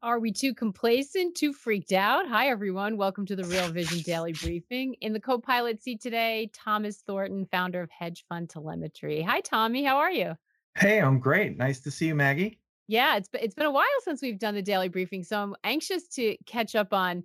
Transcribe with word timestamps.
Are 0.00 0.20
we 0.20 0.30
too 0.30 0.54
complacent, 0.54 1.34
too 1.34 1.52
freaked 1.52 1.90
out? 1.90 2.28
Hi, 2.28 2.50
everyone. 2.50 2.96
Welcome 2.96 3.26
to 3.26 3.34
the 3.34 3.42
Real 3.42 3.68
Vision 3.72 3.98
Daily 3.98 4.32
Briefing. 4.32 4.94
In 5.00 5.12
the 5.12 5.18
co 5.18 5.40
pilot 5.40 5.82
seat 5.82 6.00
today, 6.00 6.52
Thomas 6.54 6.98
Thornton, 6.98 7.48
founder 7.50 7.82
of 7.82 7.90
Hedge 7.90 8.24
Fund 8.28 8.48
Telemetry. 8.48 9.22
Hi, 9.22 9.40
Tommy. 9.40 9.82
How 9.82 9.96
are 9.96 10.12
you? 10.12 10.36
Hey, 10.76 11.00
I'm 11.00 11.18
great. 11.18 11.56
Nice 11.56 11.80
to 11.80 11.90
see 11.90 12.06
you, 12.06 12.14
Maggie. 12.14 12.60
Yeah, 12.86 13.16
it's 13.16 13.28
it's 13.32 13.56
been 13.56 13.66
a 13.66 13.72
while 13.72 13.86
since 14.04 14.22
we've 14.22 14.38
done 14.38 14.54
the 14.54 14.62
daily 14.62 14.88
briefing. 14.88 15.24
So 15.24 15.42
I'm 15.42 15.56
anxious 15.64 16.06
to 16.10 16.36
catch 16.46 16.76
up 16.76 16.92
on 16.92 17.24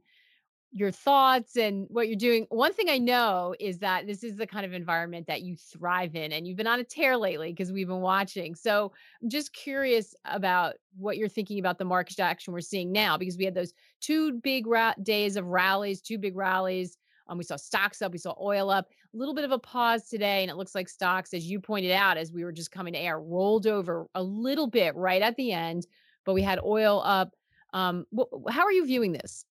your 0.76 0.90
thoughts 0.90 1.56
and 1.56 1.86
what 1.90 2.08
you're 2.08 2.18
doing. 2.18 2.48
One 2.50 2.74
thing 2.74 2.90
I 2.90 2.98
know 2.98 3.54
is 3.60 3.78
that 3.80 4.08
this 4.08 4.24
is 4.24 4.38
the 4.38 4.48
kind 4.48 4.66
of 4.66 4.74
environment 4.74 5.28
that 5.28 5.44
you 5.44 5.56
thrive 5.56 6.16
in, 6.16 6.32
and 6.32 6.48
you've 6.48 6.58
been 6.58 6.68
on 6.68 6.80
a 6.80 6.84
tear 6.84 7.16
lately 7.16 7.52
because 7.54 7.72
we've 7.72 7.88
been 7.88 8.02
watching. 8.02 8.56
So 8.56 8.92
I'm 9.22 9.30
just 9.30 9.54
curious 9.54 10.16
about 10.26 10.74
what 10.98 11.18
you're 11.18 11.30
thinking 11.30 11.60
about 11.60 11.78
the 11.78 11.86
market 11.86 12.20
action 12.20 12.54
we're 12.54 12.62
seeing 12.62 12.92
now 12.92 13.18
because 13.20 13.38
we 13.38 13.46
had 13.46 13.54
those 13.54 13.72
two 14.02 14.34
big 14.34 14.66
ra- 14.66 14.96
days 15.04 15.36
of 15.36 15.46
rallies, 15.46 16.02
two 16.02 16.18
big 16.18 16.36
rallies. 16.36 16.98
Um, 17.28 17.38
we 17.38 17.44
saw 17.44 17.56
stocks 17.56 18.02
up, 18.02 18.12
we 18.12 18.18
saw 18.18 18.36
oil 18.42 18.70
up, 18.70 18.88
a 19.14 19.18
little 19.18 19.36
bit 19.36 19.46
of 19.46 19.52
a 19.52 19.60
pause 19.60 20.10
today, 20.10 20.42
and 20.42 20.50
it 20.50 20.58
looks 20.58 20.76
like 20.76 20.90
stocks, 20.90 21.34
as 21.34 21.46
you 21.46 21.60
pointed 21.60 21.92
out, 21.92 22.18
as 22.18 22.34
we 22.34 22.44
were 22.44 22.52
just 22.52 22.72
coming 22.72 22.94
to 22.94 23.00
air, 23.00 23.20
rolled 23.20 23.68
over 23.68 24.08
a 24.16 24.24
little 24.24 24.68
bit 24.68 24.96
right 24.96 25.22
at 25.22 25.36
the 25.36 25.52
end, 25.52 25.86
but 26.26 26.34
we 26.34 26.42
had 26.42 26.60
oil 26.64 27.02
up. 27.06 27.36
Um, 27.74 28.06
wh- 28.14 28.52
how 28.52 28.64
are 28.64 28.72
you 28.72 28.86
viewing 28.86 29.14
this? 29.14 29.46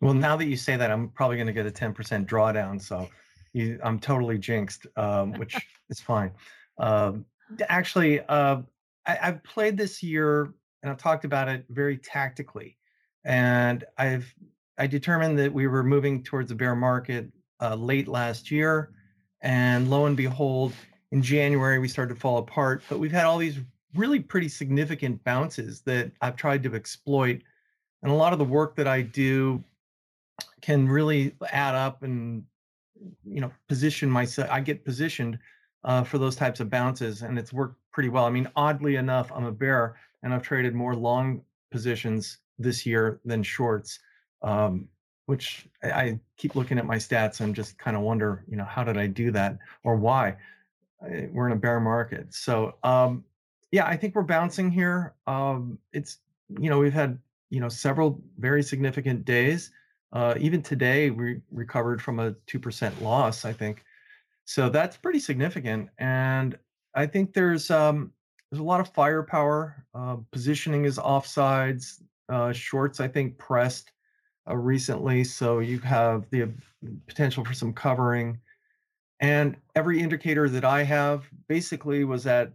Well, 0.00 0.14
now 0.14 0.36
that 0.36 0.46
you 0.46 0.56
say 0.56 0.76
that, 0.76 0.90
I'm 0.90 1.08
probably 1.08 1.36
going 1.36 1.46
to 1.46 1.52
get 1.52 1.66
a 1.66 1.70
10% 1.70 2.26
drawdown. 2.26 2.80
So 2.80 3.08
you, 3.52 3.78
I'm 3.82 3.98
totally 3.98 4.38
jinxed, 4.38 4.86
um, 4.96 5.32
which 5.34 5.56
is 5.90 6.00
fine. 6.00 6.32
Um, 6.78 7.24
actually, 7.68 8.20
uh, 8.20 8.62
I, 9.06 9.18
I've 9.22 9.44
played 9.44 9.76
this 9.76 10.02
year 10.02 10.54
and 10.84 10.90
I've 10.90 10.98
talked 10.98 11.24
about 11.24 11.48
it 11.48 11.64
very 11.70 11.96
tactically. 11.96 12.76
And 13.24 13.84
I've 13.96 14.32
I 14.76 14.86
determined 14.86 15.38
that 15.38 15.52
we 15.52 15.66
were 15.66 15.82
moving 15.82 16.22
towards 16.22 16.50
a 16.50 16.54
bear 16.54 16.74
market 16.76 17.32
uh, 17.62 17.74
late 17.74 18.06
last 18.06 18.50
year, 18.50 18.90
and 19.40 19.88
lo 19.88 20.06
and 20.06 20.16
behold, 20.16 20.72
in 21.12 21.22
January 21.22 21.78
we 21.78 21.88
started 21.88 22.14
to 22.14 22.20
fall 22.20 22.38
apart. 22.38 22.82
But 22.88 22.98
we've 22.98 23.12
had 23.12 23.24
all 23.24 23.38
these 23.38 23.60
really 23.94 24.20
pretty 24.20 24.48
significant 24.48 25.22
bounces 25.24 25.80
that 25.82 26.10
I've 26.20 26.36
tried 26.36 26.62
to 26.64 26.74
exploit, 26.74 27.40
and 28.02 28.12
a 28.12 28.14
lot 28.14 28.34
of 28.34 28.38
the 28.38 28.44
work 28.44 28.76
that 28.76 28.88
I 28.88 29.00
do 29.00 29.64
can 30.64 30.88
really 30.88 31.36
add 31.52 31.74
up 31.74 32.02
and 32.04 32.42
you 33.22 33.42
know 33.42 33.52
position 33.68 34.08
myself 34.08 34.48
i 34.50 34.60
get 34.60 34.82
positioned 34.82 35.38
uh, 35.84 36.02
for 36.02 36.16
those 36.16 36.34
types 36.34 36.58
of 36.58 36.70
bounces 36.70 37.20
and 37.20 37.38
it's 37.38 37.52
worked 37.52 37.78
pretty 37.92 38.08
well. 38.08 38.24
I 38.24 38.30
mean 38.30 38.48
oddly 38.56 38.96
enough 38.96 39.30
i'm 39.34 39.44
a 39.44 39.52
bear 39.52 39.96
and 40.22 40.32
i've 40.32 40.42
traded 40.42 40.74
more 40.74 40.96
long 40.96 41.42
positions 41.70 42.38
this 42.58 42.86
year 42.86 43.20
than 43.26 43.42
shorts 43.42 43.98
um, 44.40 44.88
which 45.26 45.68
I, 45.82 45.90
I, 45.90 46.20
keep 46.38 46.54
looking 46.54 46.78
at 46.78 46.86
my 46.86 46.96
stats 46.96 47.40
and 47.40 47.54
just 47.54 47.78
kind 47.78 47.94
of 47.94 48.02
wonder 48.02 48.42
you 48.48 48.56
know 48.56 48.64
how 48.64 48.82
did 48.84 48.96
i 48.96 49.06
do 49.06 49.30
that 49.32 49.58
or 49.82 49.96
why? 49.96 50.36
We're 51.02 51.46
in 51.48 51.52
a 51.52 51.56
bear 51.56 51.80
market. 51.80 52.32
So 52.32 52.76
um, 52.82 53.22
yeah 53.70 53.86
i 53.86 53.96
think 53.98 54.14
we're 54.14 54.22
bouncing 54.22 54.70
here. 54.70 55.12
Um, 55.26 55.78
it's 55.92 56.20
you 56.58 56.70
know 56.70 56.78
we've 56.78 56.94
had 56.94 57.18
you 57.50 57.60
know 57.60 57.68
several 57.68 58.22
very 58.38 58.62
significant 58.62 59.26
days 59.26 59.70
uh, 60.14 60.34
even 60.38 60.62
today, 60.62 61.10
we 61.10 61.40
recovered 61.50 62.00
from 62.00 62.20
a 62.20 62.32
2% 62.46 63.00
loss, 63.00 63.44
I 63.44 63.52
think. 63.52 63.84
So 64.44 64.68
that's 64.68 64.96
pretty 64.96 65.18
significant. 65.18 65.90
And 65.98 66.56
I 66.94 67.06
think 67.06 67.34
there's 67.34 67.70
um, 67.70 68.12
there's 68.50 68.60
a 68.60 68.64
lot 68.64 68.80
of 68.80 68.88
firepower. 68.94 69.84
Uh, 69.94 70.16
positioning 70.30 70.84
is 70.84 70.98
offsides. 70.98 72.02
Uh, 72.28 72.52
shorts, 72.52 73.00
I 73.00 73.08
think, 73.08 73.36
pressed 73.38 73.90
uh, 74.48 74.56
recently. 74.56 75.24
So 75.24 75.58
you 75.58 75.80
have 75.80 76.30
the 76.30 76.48
potential 77.08 77.44
for 77.44 77.52
some 77.52 77.72
covering. 77.72 78.38
And 79.20 79.56
every 79.74 80.00
indicator 80.00 80.48
that 80.48 80.64
I 80.64 80.84
have 80.84 81.24
basically 81.48 82.04
was 82.04 82.26
at 82.26 82.52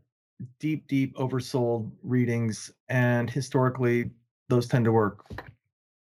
deep, 0.59 0.87
deep 0.87 1.15
oversold 1.17 1.91
readings. 2.03 2.71
And 2.87 3.29
historically, 3.29 4.11
those 4.47 4.67
tend 4.67 4.85
to 4.85 4.91
work. 4.91 5.25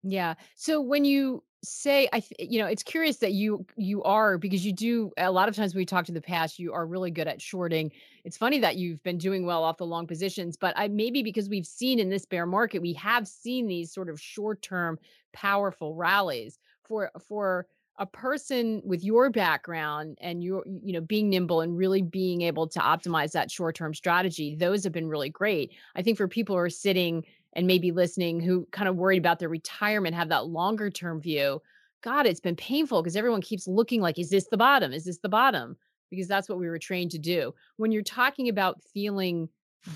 Yeah. 0.04 0.36
So 0.56 0.80
when 0.82 1.06
you 1.06 1.44
say 1.62 2.08
I 2.14 2.22
th- 2.22 2.50
you 2.50 2.58
know, 2.58 2.68
it's 2.68 2.84
curious 2.84 3.18
that 3.18 3.34
you 3.34 3.66
you 3.76 4.02
are 4.04 4.38
because 4.38 4.66
you 4.66 4.72
do 4.72 5.12
a 5.18 5.30
lot 5.32 5.50
of 5.50 5.56
times 5.58 5.76
we 5.76 5.86
talk 5.86 6.06
to 6.06 6.14
the 6.14 6.22
past, 6.22 6.58
you 6.58 6.72
are 6.72 6.88
really 6.88 7.12
good 7.12 7.28
at 7.28 7.42
shorting. 7.42 7.92
It's 8.24 8.38
funny 8.38 8.60
that 8.60 8.78
you've 8.78 9.04
been 9.04 9.18
doing 9.18 9.46
well 9.46 9.64
off 9.64 9.76
the 9.78 9.86
long 9.86 10.08
positions, 10.08 10.56
but 10.56 10.74
I 10.78 10.88
maybe 10.88 11.22
because 11.22 11.50
we've 11.50 11.66
seen 11.68 12.00
in 12.00 12.10
this 12.10 12.26
bear 12.26 12.46
market, 12.46 12.82
we 12.82 12.94
have 12.94 13.28
seen 13.28 13.68
these 13.68 13.92
sort 13.94 14.10
of 14.10 14.22
short-term 14.22 15.00
powerful 15.34 15.96
rallies 15.96 16.60
for 16.86 17.12
for 17.28 17.68
a 17.98 18.06
person 18.06 18.82
with 18.86 19.04
your 19.04 19.30
background 19.30 20.18
and 20.22 20.42
your 20.42 20.64
you 20.66 20.94
know 20.94 21.02
being 21.02 21.30
nimble 21.30 21.60
and 21.60 21.76
really 21.76 22.02
being 22.02 22.42
able 22.42 22.66
to 22.66 22.80
optimize 22.80 23.34
that 23.34 23.52
short-term 23.52 23.94
strategy 23.94 24.56
those 24.56 24.86
have 24.86 24.94
been 24.94 25.10
really 25.10 25.30
great 25.30 25.74
i 25.96 26.02
think 26.02 26.18
for 26.18 26.28
people 26.28 26.56
who 26.56 26.62
are 26.62 26.70
sitting 26.70 27.26
and 27.54 27.68
maybe 27.68 27.92
listening 27.92 28.40
who 28.40 28.68
kind 28.72 28.88
of 28.88 28.96
worried 28.96 29.20
about 29.20 29.40
their 29.40 29.50
retirement 29.50 30.16
have 30.16 30.30
that 30.30 30.48
longer 30.48 30.90
term 30.90 31.20
view 31.20 31.62
god 32.02 32.26
it's 32.26 32.40
been 32.40 32.56
painful 32.56 33.02
because 33.02 33.16
everyone 33.16 33.42
keeps 33.42 33.68
looking 33.68 34.02
like 34.02 34.18
is 34.20 34.30
this 34.30 34.48
the 34.50 34.58
bottom? 34.58 34.94
Is 34.94 35.06
this 35.06 35.20
the 35.20 35.30
bottom? 35.30 35.76
Because 36.10 36.28
that's 36.28 36.50
what 36.50 36.60
we 36.60 36.68
were 36.68 36.80
trained 36.80 37.12
to 37.12 37.20
do. 37.20 37.54
When 37.78 37.92
you're 37.92 38.02
talking 38.02 38.50
about 38.50 38.82
feeling 38.94 39.50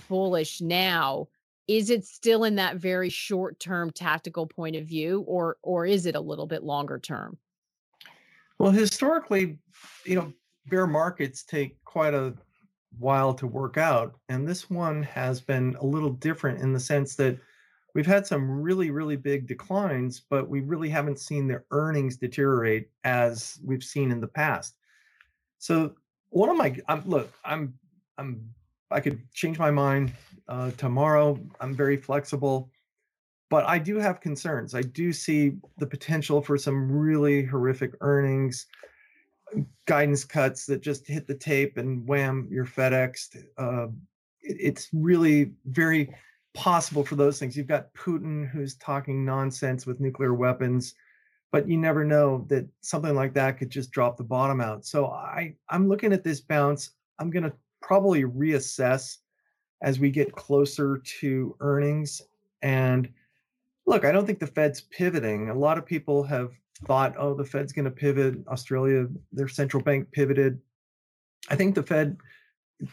bullish 0.08 0.62
now 0.62 1.28
is 1.68 1.90
it 1.90 2.06
still 2.06 2.44
in 2.44 2.56
that 2.56 2.76
very 2.76 3.10
short 3.10 3.60
term 3.60 3.90
tactical 3.92 4.46
point 4.46 4.76
of 4.76 4.86
view 4.86 5.24
or 5.28 5.58
or 5.62 5.86
is 5.86 6.06
it 6.06 6.16
a 6.16 6.20
little 6.20 6.48
bit 6.48 6.64
longer 6.64 7.00
term? 7.00 7.38
Well 8.60 8.72
historically 8.72 9.60
you 10.06 10.16
know 10.16 10.34
bear 10.68 10.88
markets 10.88 11.44
take 11.44 11.82
quite 11.84 12.14
a 12.14 12.34
while 13.00 13.34
to 13.34 13.48
work 13.48 13.78
out. 13.78 14.16
And 14.30 14.48
this 14.48 14.70
one 14.70 15.04
has 15.04 15.42
been 15.42 15.76
a 15.80 15.86
little 15.86 16.12
different 16.12 16.62
in 16.62 16.74
the 16.74 16.80
sense 16.80 17.16
that 17.16 17.38
we've 17.94 18.06
had 18.06 18.26
some 18.26 18.62
really, 18.62 18.92
really 18.92 19.16
big 19.16 19.48
declines, 19.48 20.22
but 20.30 20.50
we 20.50 20.62
really 20.62 20.90
haven't 20.90 21.20
seen 21.20 21.48
the 21.48 21.64
earnings 21.72 22.18
deteriorate 22.18 22.90
as 23.04 23.60
we've 23.64 23.84
seen 23.84 24.12
in 24.12 24.20
the 24.20 24.28
past. 24.28 24.76
So 25.60 25.94
one 26.30 26.50
of 26.50 26.58
my 26.58 26.76
I'm, 26.88 27.04
look, 27.06 27.32
I'm 27.46 27.74
I'm 28.18 28.50
I 28.92 29.00
could 29.00 29.22
change 29.34 29.60
my 29.60 29.72
mind 29.72 30.14
uh, 30.48 30.72
tomorrow. 30.72 31.40
I'm 31.60 31.74
very 31.74 31.98
flexible, 31.98 32.70
but 33.50 33.66
I 33.66 33.80
do 33.80 33.98
have 33.98 34.22
concerns. 34.22 34.76
I 34.76 34.82
do 34.82 35.14
see 35.14 35.54
the 35.78 35.88
potential 35.88 36.42
for 36.42 36.58
some 36.58 36.92
really 36.92 37.44
horrific 37.44 37.94
earnings 38.02 38.68
guidance 39.86 40.24
cuts 40.24 40.66
that 40.66 40.82
just 40.82 41.08
hit 41.08 41.28
the 41.28 41.36
tape 41.36 41.78
and 41.78 42.08
wham, 42.08 42.48
you're 42.50 42.66
FedExed. 42.66 43.44
Uh, 43.58 43.88
it, 44.42 44.58
it's 44.60 44.90
really 44.94 45.52
very 45.66 46.14
possible 46.54 47.04
for 47.04 47.16
those 47.16 47.40
things. 47.40 47.58
You've 47.58 47.68
got 47.68 47.94
Putin 47.94 48.48
who's 48.50 48.76
talking 48.76 49.26
nonsense 49.26 49.86
with 49.86 50.00
nuclear 50.00 50.34
weapons, 50.34 50.96
but 51.52 51.68
you 51.68 51.78
never 51.78 52.04
know 52.04 52.46
that 52.50 52.68
something 52.82 53.16
like 53.16 53.34
that 53.34 53.58
could 53.58 53.70
just 53.70 53.92
drop 53.92 54.18
the 54.18 54.24
bottom 54.24 54.62
out. 54.62 54.86
So 54.86 55.08
I, 55.08 55.56
I'm 55.70 55.88
looking 55.88 56.14
at 56.14 56.24
this 56.24 56.42
bounce. 56.42 56.92
I'm 57.20 57.30
going 57.30 57.44
to 57.44 57.54
probably 57.82 58.24
reassess 58.24 59.18
as 59.82 60.00
we 60.00 60.10
get 60.10 60.32
closer 60.32 61.02
to 61.20 61.56
earnings. 61.60 62.22
And 62.62 63.10
look, 63.86 64.06
I 64.06 64.12
don't 64.12 64.26
think 64.26 64.40
the 64.40 64.48
Fed's 64.48 64.82
pivoting. 64.82 65.50
A 65.50 65.54
lot 65.54 65.78
of 65.78 65.86
people 65.86 66.24
have 66.24 66.52
thought, 66.86 67.16
oh, 67.18 67.34
the 67.34 67.46
Fed's 67.46 67.74
going 67.74 67.86
to 67.86 67.92
pivot. 67.92 68.36
Australia, 68.48 69.08
their 69.32 69.48
central 69.48 69.84
bank 69.84 70.12
pivoted. 70.12 70.60
I 71.50 71.56
think 71.56 71.76
the 71.76 71.84
Fed, 71.84 72.18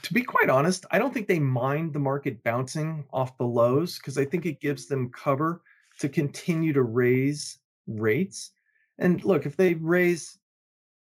to 0.03 0.15
be 0.15 0.23
quite 0.23 0.50
honest, 0.50 0.85
I 0.91 0.99
don't 0.99 1.12
think 1.12 1.29
they 1.29 1.38
mind 1.38 1.93
the 1.93 1.99
market 1.99 2.43
bouncing 2.44 3.05
off 3.12 3.38
the 3.38 3.44
lows 3.44 3.99
because 3.99 4.19
I 4.19 4.25
think 4.25 4.47
it 4.47 4.61
gives 4.61 4.87
them 4.87 5.11
cover 5.11 5.62
to 5.99 6.09
continue 6.09 6.73
to 6.73 6.82
raise 6.82 7.59
rates. 7.87 8.53
And 8.99 9.25
look, 9.25 9.47
if 9.47 9.56
they 9.56 9.75
raise 9.75 10.41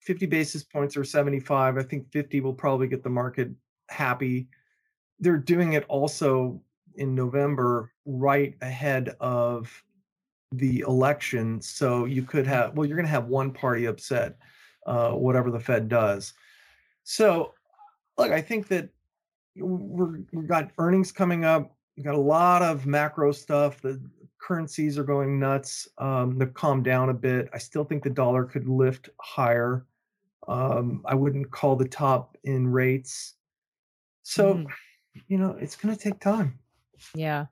50 0.00 0.26
basis 0.26 0.62
points 0.62 0.96
or 0.96 1.04
75. 1.04 1.76
I 1.76 1.82
think 1.82 2.10
50 2.10 2.40
will 2.40 2.54
probably 2.54 2.88
get 2.88 3.02
the 3.02 3.10
market 3.10 3.50
happy. 3.88 4.48
They're 5.18 5.36
doing 5.36 5.74
it 5.74 5.84
also 5.88 6.60
in 6.96 7.14
November, 7.14 7.92
right 8.06 8.56
ahead 8.62 9.14
of 9.20 9.70
the 10.52 10.80
election. 10.80 11.60
So 11.60 12.04
you 12.04 12.22
could 12.22 12.46
have, 12.46 12.76
well, 12.76 12.86
you're 12.86 12.96
going 12.96 13.06
to 13.06 13.10
have 13.10 13.26
one 13.26 13.52
party 13.52 13.86
upset, 13.86 14.36
uh, 14.86 15.10
whatever 15.12 15.50
the 15.50 15.60
Fed 15.60 15.88
does. 15.88 16.32
So, 17.04 17.54
look, 18.18 18.32
I 18.32 18.40
think 18.40 18.68
that 18.68 18.88
we're, 19.56 20.20
we've 20.32 20.48
got 20.48 20.70
earnings 20.78 21.12
coming 21.12 21.44
up. 21.44 21.74
We've 21.96 22.04
got 22.04 22.14
a 22.14 22.18
lot 22.18 22.62
of 22.62 22.86
macro 22.86 23.32
stuff. 23.32 23.80
The 23.80 24.00
currencies 24.40 24.98
are 24.98 25.04
going 25.04 25.38
nuts. 25.38 25.88
Um, 25.98 26.38
they've 26.38 26.52
calmed 26.52 26.84
down 26.84 27.10
a 27.10 27.14
bit. 27.14 27.48
I 27.52 27.58
still 27.58 27.84
think 27.84 28.02
the 28.02 28.10
dollar 28.10 28.44
could 28.44 28.68
lift 28.68 29.10
higher. 29.20 29.86
Um, 30.48 31.02
I 31.04 31.14
wouldn't 31.14 31.50
call 31.50 31.76
the 31.76 31.88
top 31.88 32.36
in 32.44 32.66
rates. 32.66 33.34
So, 34.22 34.54
mm. 34.54 34.66
you 35.28 35.38
know, 35.38 35.56
it's 35.60 35.76
going 35.76 35.94
to 35.94 36.02
take 36.02 36.20
time. 36.20 36.58
Yeah. 37.14 37.46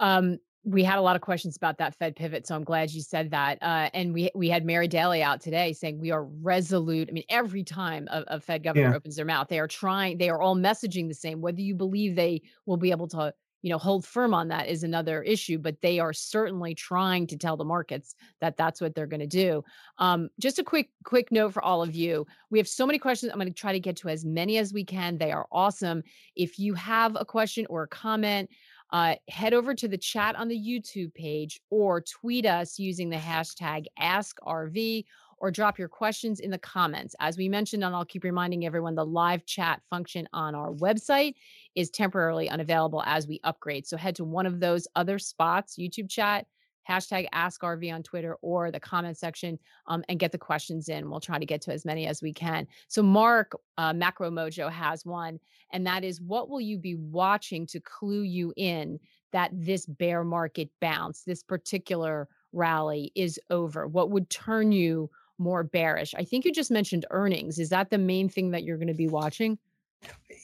Um, 0.00 0.38
we 0.64 0.84
had 0.84 0.98
a 0.98 1.02
lot 1.02 1.16
of 1.16 1.22
questions 1.22 1.56
about 1.56 1.78
that 1.78 1.94
Fed 1.96 2.14
pivot, 2.14 2.46
so 2.46 2.54
I'm 2.54 2.62
glad 2.62 2.92
you 2.92 3.00
said 3.00 3.30
that. 3.32 3.58
Uh, 3.60 3.90
and 3.94 4.14
we 4.14 4.30
we 4.34 4.48
had 4.48 4.64
Mary 4.64 4.86
Daly 4.86 5.22
out 5.22 5.40
today 5.40 5.72
saying 5.72 5.98
we 5.98 6.12
are 6.12 6.24
resolute. 6.24 7.08
I 7.08 7.12
mean, 7.12 7.24
every 7.28 7.64
time 7.64 8.06
a, 8.10 8.24
a 8.28 8.40
Fed 8.40 8.62
governor 8.62 8.90
yeah. 8.90 8.96
opens 8.96 9.16
their 9.16 9.24
mouth, 9.24 9.48
they 9.48 9.58
are 9.58 9.66
trying. 9.66 10.18
They 10.18 10.30
are 10.30 10.40
all 10.40 10.54
messaging 10.54 11.08
the 11.08 11.14
same. 11.14 11.40
Whether 11.40 11.62
you 11.62 11.74
believe 11.74 12.14
they 12.14 12.42
will 12.64 12.76
be 12.76 12.92
able 12.92 13.08
to, 13.08 13.34
you 13.62 13.70
know, 13.70 13.78
hold 13.78 14.06
firm 14.06 14.34
on 14.34 14.48
that 14.48 14.68
is 14.68 14.84
another 14.84 15.20
issue. 15.22 15.58
But 15.58 15.80
they 15.80 15.98
are 15.98 16.12
certainly 16.12 16.76
trying 16.76 17.26
to 17.28 17.36
tell 17.36 17.56
the 17.56 17.64
markets 17.64 18.14
that 18.40 18.56
that's 18.56 18.80
what 18.80 18.94
they're 18.94 19.06
going 19.08 19.20
to 19.20 19.26
do. 19.26 19.64
Um, 19.98 20.28
just 20.38 20.60
a 20.60 20.64
quick 20.64 20.90
quick 21.04 21.32
note 21.32 21.54
for 21.54 21.62
all 21.62 21.82
of 21.82 21.96
you. 21.96 22.24
We 22.50 22.60
have 22.60 22.68
so 22.68 22.86
many 22.86 23.00
questions. 23.00 23.32
I'm 23.32 23.38
going 23.40 23.48
to 23.48 23.54
try 23.54 23.72
to 23.72 23.80
get 23.80 23.96
to 23.96 24.08
as 24.08 24.24
many 24.24 24.58
as 24.58 24.72
we 24.72 24.84
can. 24.84 25.18
They 25.18 25.32
are 25.32 25.48
awesome. 25.50 26.04
If 26.36 26.60
you 26.60 26.74
have 26.74 27.16
a 27.16 27.24
question 27.24 27.66
or 27.68 27.82
a 27.82 27.88
comment 27.88 28.48
uh, 28.92 29.14
head 29.28 29.54
over 29.54 29.74
to 29.74 29.88
the 29.88 29.98
chat 29.98 30.36
on 30.36 30.48
the 30.48 30.58
YouTube 30.58 31.14
page 31.14 31.60
or 31.70 32.00
tweet 32.00 32.46
us 32.46 32.78
using 32.78 33.08
the 33.08 33.16
hashtag 33.16 33.86
AskRV 33.98 35.04
or 35.38 35.50
drop 35.50 35.78
your 35.78 35.88
questions 35.88 36.38
in 36.38 36.50
the 36.50 36.58
comments. 36.58 37.16
As 37.18 37.36
we 37.36 37.48
mentioned, 37.48 37.82
and 37.82 37.96
I'll 37.96 38.04
keep 38.04 38.22
reminding 38.22 38.64
everyone, 38.64 38.94
the 38.94 39.04
live 39.04 39.44
chat 39.44 39.80
function 39.90 40.28
on 40.32 40.54
our 40.54 40.72
website 40.72 41.34
is 41.74 41.90
temporarily 41.90 42.48
unavailable 42.48 43.02
as 43.04 43.26
we 43.26 43.40
upgrade. 43.42 43.86
So 43.86 43.96
head 43.96 44.14
to 44.16 44.24
one 44.24 44.46
of 44.46 44.60
those 44.60 44.86
other 44.94 45.18
spots, 45.18 45.76
YouTube 45.76 46.08
chat, 46.08 46.46
hashtag 46.88 47.26
AskRV 47.34 47.92
on 47.92 48.02
Twitter 48.02 48.36
or 48.42 48.70
the 48.70 48.80
comment 48.80 49.16
section 49.16 49.58
um, 49.86 50.04
and 50.08 50.18
get 50.18 50.32
the 50.32 50.38
questions 50.38 50.88
in. 50.88 51.10
We'll 51.10 51.20
try 51.20 51.38
to 51.38 51.46
get 51.46 51.60
to 51.62 51.72
as 51.72 51.84
many 51.84 52.06
as 52.06 52.22
we 52.22 52.32
can. 52.32 52.66
So, 52.88 53.02
Mark 53.02 53.52
uh, 53.78 53.92
Macro 53.92 54.30
Mojo 54.30 54.70
has 54.70 55.04
one, 55.04 55.38
and 55.72 55.86
that 55.86 56.04
is 56.04 56.20
what 56.20 56.48
will 56.48 56.60
you 56.60 56.78
be 56.78 56.94
watching 56.94 57.66
to 57.68 57.80
clue 57.80 58.22
you 58.22 58.52
in 58.56 58.98
that 59.32 59.50
this 59.52 59.86
bear 59.86 60.24
market 60.24 60.70
bounce, 60.80 61.22
this 61.22 61.42
particular 61.42 62.28
rally 62.52 63.12
is 63.14 63.40
over? 63.50 63.86
What 63.86 64.10
would 64.10 64.28
turn 64.30 64.72
you 64.72 65.10
more 65.38 65.64
bearish? 65.64 66.14
I 66.14 66.24
think 66.24 66.44
you 66.44 66.52
just 66.52 66.70
mentioned 66.70 67.06
earnings. 67.10 67.58
Is 67.58 67.70
that 67.70 67.90
the 67.90 67.98
main 67.98 68.28
thing 68.28 68.50
that 68.50 68.64
you're 68.64 68.76
going 68.76 68.88
to 68.88 68.94
be 68.94 69.08
watching? 69.08 69.58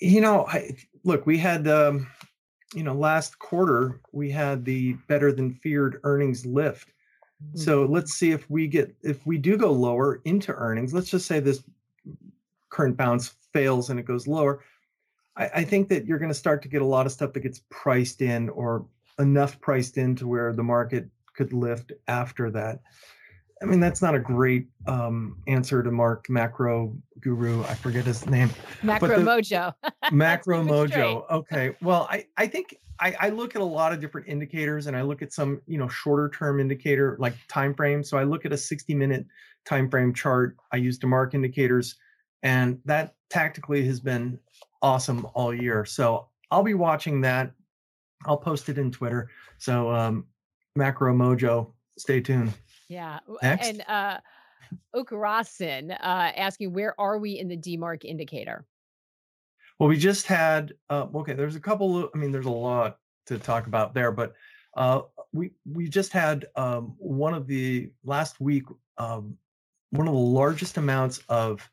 You 0.00 0.20
know, 0.20 0.46
I, 0.46 0.76
look, 1.04 1.26
we 1.26 1.38
had 1.38 1.66
um, 1.66 2.06
you 2.74 2.82
know, 2.82 2.94
last 2.94 3.38
quarter 3.38 4.00
we 4.12 4.30
had 4.30 4.64
the 4.64 4.94
better 5.08 5.32
than 5.32 5.54
feared 5.54 6.00
earnings 6.04 6.44
lift. 6.44 6.92
Mm-hmm. 7.42 7.58
So 7.58 7.84
let's 7.84 8.14
see 8.14 8.32
if 8.32 8.48
we 8.50 8.66
get 8.66 8.94
if 9.02 9.26
we 9.26 9.38
do 9.38 9.56
go 9.56 9.72
lower 9.72 10.20
into 10.24 10.52
earnings. 10.52 10.92
Let's 10.92 11.10
just 11.10 11.26
say 11.26 11.40
this 11.40 11.62
current 12.70 12.96
bounce 12.96 13.34
fails 13.52 13.90
and 13.90 13.98
it 13.98 14.06
goes 14.06 14.26
lower. 14.26 14.62
I, 15.36 15.50
I 15.54 15.64
think 15.64 15.88
that 15.88 16.06
you're 16.06 16.18
going 16.18 16.30
to 16.30 16.34
start 16.34 16.62
to 16.62 16.68
get 16.68 16.82
a 16.82 16.86
lot 16.86 17.06
of 17.06 17.12
stuff 17.12 17.32
that 17.32 17.40
gets 17.40 17.62
priced 17.70 18.22
in 18.22 18.48
or 18.50 18.86
enough 19.18 19.60
priced 19.60 19.96
in 19.96 20.14
to 20.16 20.28
where 20.28 20.52
the 20.52 20.62
market 20.62 21.08
could 21.34 21.52
lift 21.52 21.92
after 22.08 22.50
that. 22.50 22.80
I 23.60 23.64
mean, 23.64 23.80
that's 23.80 24.00
not 24.00 24.14
a 24.14 24.18
great 24.20 24.68
um, 24.86 25.42
answer 25.46 25.82
to 25.82 25.90
Mark 25.90 26.30
Macro 26.30 26.96
Guru. 27.20 27.64
I 27.64 27.74
forget 27.74 28.04
his 28.04 28.26
name. 28.26 28.50
Macro 28.82 29.08
the, 29.08 29.24
Mojo. 29.24 29.74
macro 30.12 30.62
Mojo. 30.62 31.28
Okay. 31.30 31.74
Well, 31.82 32.06
I, 32.10 32.26
I 32.36 32.46
think 32.46 32.76
I, 33.00 33.14
I 33.18 33.28
look 33.30 33.56
at 33.56 33.62
a 33.62 33.64
lot 33.64 33.92
of 33.92 34.00
different 34.00 34.28
indicators 34.28 34.86
and 34.86 34.96
I 34.96 35.02
look 35.02 35.22
at 35.22 35.32
some, 35.32 35.60
you 35.66 35.78
know, 35.78 35.88
shorter 35.88 36.28
term 36.28 36.60
indicator 36.60 37.16
like 37.18 37.34
time 37.48 37.74
frame. 37.74 38.02
So 38.04 38.16
I 38.16 38.24
look 38.24 38.44
at 38.44 38.52
a 38.52 38.56
60 38.56 38.94
minute 38.94 39.26
time 39.64 39.90
frame 39.90 40.14
chart. 40.14 40.56
I 40.72 40.76
use 40.76 40.98
DeMark 40.98 41.34
indicators 41.34 41.96
and 42.42 42.78
that 42.84 43.14
tactically 43.30 43.84
has 43.86 44.00
been 44.00 44.38
awesome 44.82 45.26
all 45.34 45.54
year. 45.54 45.84
So 45.84 46.28
I'll 46.50 46.62
be 46.62 46.74
watching 46.74 47.20
that. 47.22 47.52
I'll 48.24 48.36
post 48.36 48.68
it 48.68 48.78
in 48.78 48.90
Twitter. 48.90 49.30
So 49.58 49.90
um, 49.92 50.26
Macro 50.76 51.14
Mojo, 51.14 51.72
stay 51.98 52.20
tuned. 52.20 52.52
Yeah. 52.88 53.20
Next. 53.42 53.66
And 53.68 53.84
uh 53.86 54.18
Okurasan 54.94 55.92
uh 55.92 56.32
asking 56.36 56.72
where 56.72 56.98
are 57.00 57.18
we 57.18 57.38
in 57.38 57.48
the 57.48 57.56
DeMark 57.56 58.04
indicator? 58.04 58.66
Well, 59.78 59.88
we 59.88 59.96
just 59.96 60.26
had 60.26 60.72
uh 60.90 61.06
okay, 61.14 61.34
there's 61.34 61.56
a 61.56 61.60
couple 61.60 62.04
of, 62.04 62.10
I 62.14 62.18
mean 62.18 62.32
there's 62.32 62.46
a 62.46 62.50
lot 62.50 62.98
to 63.26 63.38
talk 63.38 63.66
about 63.66 63.94
there, 63.94 64.12
but 64.12 64.34
uh 64.76 65.02
we 65.32 65.52
we 65.70 65.88
just 65.88 66.12
had 66.12 66.46
um 66.56 66.94
one 66.98 67.34
of 67.34 67.46
the 67.46 67.90
last 68.04 68.40
week 68.40 68.64
um 68.96 69.36
one 69.90 70.06
of 70.08 70.14
the 70.14 70.20
largest 70.20 70.76
amounts 70.76 71.20
of 71.28 71.68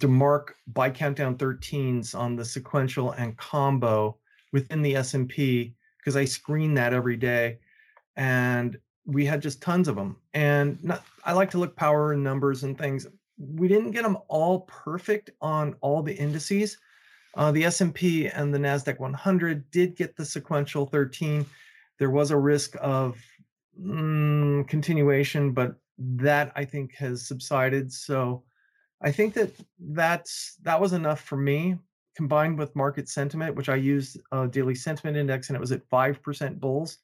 DeMark 0.00 0.50
buy 0.66 0.90
countdown 0.90 1.36
13s 1.36 2.14
on 2.18 2.36
the 2.36 2.44
sequential 2.44 3.12
and 3.12 3.36
combo 3.36 4.16
within 4.52 4.82
the 4.82 4.96
S&P 4.96 5.74
because 5.98 6.16
I 6.16 6.24
screen 6.24 6.74
that 6.74 6.92
every 6.92 7.16
day 7.16 7.58
and 8.16 8.78
we 9.06 9.24
had 9.24 9.42
just 9.42 9.60
tons 9.60 9.88
of 9.88 9.96
them. 9.96 10.16
And 10.32 10.82
not, 10.82 11.04
I 11.24 11.32
like 11.32 11.50
to 11.52 11.58
look 11.58 11.76
power 11.76 12.12
and 12.12 12.24
numbers 12.24 12.64
and 12.64 12.76
things. 12.76 13.06
We 13.38 13.68
didn't 13.68 13.90
get 13.90 14.02
them 14.02 14.18
all 14.28 14.60
perfect 14.60 15.30
on 15.40 15.76
all 15.80 16.02
the 16.02 16.14
indices. 16.14 16.78
Uh, 17.36 17.50
the 17.50 17.64
S&P 17.64 18.28
and 18.28 18.54
the 18.54 18.58
Nasdaq 18.58 19.00
100 19.00 19.70
did 19.70 19.96
get 19.96 20.16
the 20.16 20.24
sequential 20.24 20.86
13. 20.86 21.44
There 21.98 22.10
was 22.10 22.30
a 22.30 22.36
risk 22.36 22.76
of 22.80 23.20
mm, 23.80 24.66
continuation, 24.68 25.52
but 25.52 25.74
that 25.98 26.52
I 26.54 26.64
think 26.64 26.94
has 26.94 27.26
subsided. 27.26 27.92
So 27.92 28.44
I 29.02 29.12
think 29.12 29.34
that 29.34 29.50
that's 29.78 30.56
that 30.62 30.80
was 30.80 30.92
enough 30.92 31.20
for 31.20 31.36
me. 31.36 31.76
Combined 32.16 32.56
with 32.56 32.76
market 32.76 33.08
sentiment, 33.08 33.56
which 33.56 33.68
I 33.68 33.74
used 33.74 34.18
a 34.30 34.46
daily 34.46 34.76
sentiment 34.76 35.16
index, 35.16 35.48
and 35.48 35.56
it 35.56 35.60
was 35.60 35.72
at 35.72 35.86
five 35.90 36.22
percent 36.22 36.60
bulls 36.60 36.98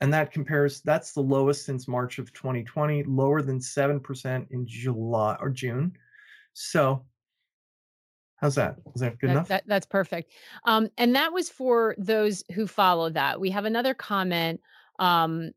and 0.00 0.12
that 0.12 0.32
compares 0.32 0.80
that's 0.80 1.12
the 1.12 1.20
lowest 1.20 1.66
since 1.66 1.86
march 1.86 2.18
of 2.18 2.32
2020 2.32 3.04
lower 3.04 3.42
than 3.42 3.58
7% 3.58 4.46
in 4.50 4.66
july 4.66 5.36
or 5.40 5.50
june. 5.50 5.92
So 6.52 7.04
how's 8.36 8.54
that? 8.54 8.76
Is 8.94 9.00
that 9.02 9.18
good 9.18 9.30
that, 9.30 9.32
enough? 9.32 9.48
that, 9.48 9.64
that's 9.66 9.86
perfect. 9.86 10.32
Um, 10.64 10.88
and 10.96 11.14
that 11.14 11.32
was 11.32 11.48
for 11.50 11.94
those 11.98 12.42
who 12.54 12.66
follow 12.66 13.10
that. 13.10 13.40
We 13.40 13.50
have 13.50 13.66
another 13.66 13.94
comment 13.94 14.60
um, 14.98 15.52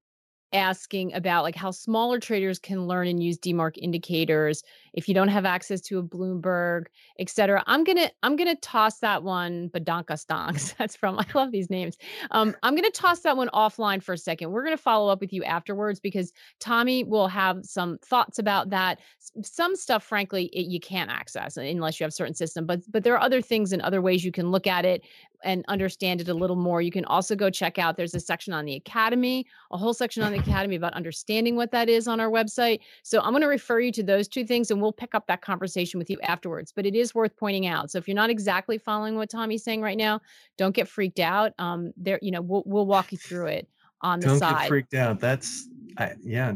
asking 0.53 1.13
about 1.13 1.43
like 1.43 1.55
how 1.55 1.71
smaller 1.71 2.19
traders 2.19 2.59
can 2.59 2.87
learn 2.87 3.07
and 3.07 3.23
use 3.23 3.37
DeMark 3.37 3.77
indicators 3.77 4.63
if 4.93 5.07
you 5.07 5.13
don't 5.13 5.27
have 5.27 5.45
access 5.45 5.81
to 5.81 5.99
a 5.99 6.03
Bloomberg, 6.03 6.85
et 7.19 7.29
cetera. 7.29 7.63
I'm 7.65 7.83
gonna 7.83 8.09
I'm 8.21 8.35
gonna 8.35 8.55
toss 8.55 8.99
that 8.99 9.23
one 9.23 9.69
Badanka 9.69 10.11
Stonks. 10.11 10.75
That's 10.77 10.95
from 10.95 11.19
I 11.19 11.25
love 11.33 11.51
these 11.51 11.69
names. 11.69 11.97
Um, 12.31 12.55
I'm 12.63 12.75
gonna 12.75 12.91
toss 12.91 13.21
that 13.21 13.35
one 13.35 13.49
offline 13.53 14.01
for 14.03 14.13
a 14.13 14.17
second. 14.17 14.51
We're 14.51 14.63
gonna 14.63 14.77
follow 14.77 15.11
up 15.11 15.19
with 15.19 15.33
you 15.33 15.43
afterwards 15.43 15.99
because 15.99 16.31
Tommy 16.59 17.03
will 17.03 17.27
have 17.27 17.65
some 17.65 17.97
thoughts 18.05 18.39
about 18.39 18.69
that. 18.69 18.99
Some 19.43 19.75
stuff, 19.75 20.03
frankly, 20.03 20.45
it, 20.53 20.67
you 20.67 20.79
can't 20.79 21.09
access 21.09 21.57
unless 21.57 21.99
you 21.99 22.03
have 22.03 22.13
certain 22.13 22.35
system. 22.35 22.65
But 22.65 22.81
but 22.91 23.03
there 23.03 23.15
are 23.15 23.21
other 23.21 23.41
things 23.41 23.73
and 23.73 23.81
other 23.81 24.01
ways 24.01 24.23
you 24.23 24.31
can 24.31 24.51
look 24.51 24.67
at 24.67 24.85
it 24.85 25.03
and 25.43 25.63
understand 25.67 26.21
it 26.21 26.27
a 26.27 26.33
little 26.33 26.55
more. 26.55 26.81
You 26.81 26.91
can 26.91 27.05
also 27.05 27.35
go 27.35 27.49
check 27.49 27.77
out. 27.77 27.97
There's 27.97 28.15
a 28.15 28.19
section 28.19 28.53
on 28.53 28.65
the 28.65 28.75
Academy, 28.75 29.45
a 29.71 29.77
whole 29.77 29.93
section 29.93 30.23
on 30.23 30.31
the 30.31 30.39
Academy 30.47 30.75
about 30.75 30.93
understanding 30.93 31.55
what 31.55 31.71
that 31.71 31.89
is 31.89 32.07
on 32.07 32.19
our 32.19 32.29
website. 32.29 32.79
So 33.03 33.19
I'm 33.21 33.31
going 33.31 33.41
to 33.41 33.47
refer 33.47 33.79
you 33.79 33.91
to 33.93 34.03
those 34.03 34.27
two 34.27 34.45
things 34.45 34.71
and 34.71 34.81
we'll 34.81 34.91
pick 34.91 35.15
up 35.15 35.27
that 35.27 35.41
conversation 35.41 35.97
with 35.97 36.09
you 36.09 36.19
afterwards. 36.21 36.71
But 36.75 36.85
it 36.85 36.95
is 36.95 37.13
worth 37.13 37.35
pointing 37.37 37.67
out. 37.67 37.91
So 37.91 37.97
if 37.97 38.07
you're 38.07 38.15
not 38.15 38.29
exactly 38.29 38.77
following 38.77 39.15
what 39.15 39.29
Tommy's 39.29 39.63
saying 39.63 39.81
right 39.81 39.97
now, 39.97 40.21
don't 40.57 40.75
get 40.75 40.87
freaked 40.87 41.19
out. 41.19 41.53
Um, 41.59 41.93
there, 41.97 42.19
you 42.21 42.31
know, 42.31 42.41
we'll 42.41 42.63
we'll 42.65 42.85
walk 42.85 43.11
you 43.11 43.17
through 43.17 43.47
it 43.47 43.67
on 44.01 44.19
the 44.19 44.27
don't 44.27 44.39
side. 44.39 44.51
Don't 44.51 44.59
get 44.59 44.67
freaked 44.67 44.93
out. 44.93 45.19
That's 45.19 45.67
I, 45.97 46.13
yeah. 46.23 46.53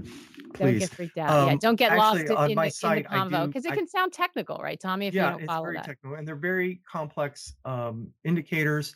Please. 0.54 0.72
Don't 0.72 0.80
get 0.80 0.90
freaked 0.90 1.18
out. 1.18 1.30
Um, 1.30 1.50
yeah, 1.50 1.56
don't 1.60 1.76
get 1.76 1.92
actually, 1.92 2.28
lost 2.28 2.50
in, 2.50 2.56
the, 2.56 2.70
site, 2.70 2.98
in 2.98 3.04
the 3.04 3.10
convo 3.10 3.48
because 3.48 3.66
it 3.66 3.74
can 3.74 3.88
sound 3.88 4.14
technical, 4.14 4.58
right, 4.58 4.80
Tommy? 4.80 5.08
If 5.08 5.14
yeah, 5.14 5.34
you 5.34 5.38
don't 5.40 5.48
follow 5.48 5.66
it's 5.66 5.68
very 5.68 5.78
that. 5.78 5.86
technical, 5.86 6.18
and 6.18 6.28
they're 6.28 6.36
very 6.36 6.82
complex 6.90 7.54
um, 7.66 8.08
indicators. 8.24 8.96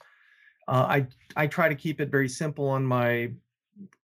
Uh, 0.67 0.85
I 0.89 1.07
I 1.35 1.47
try 1.47 1.69
to 1.69 1.75
keep 1.75 1.99
it 1.99 2.09
very 2.09 2.29
simple 2.29 2.67
on 2.67 2.85
my 2.85 3.31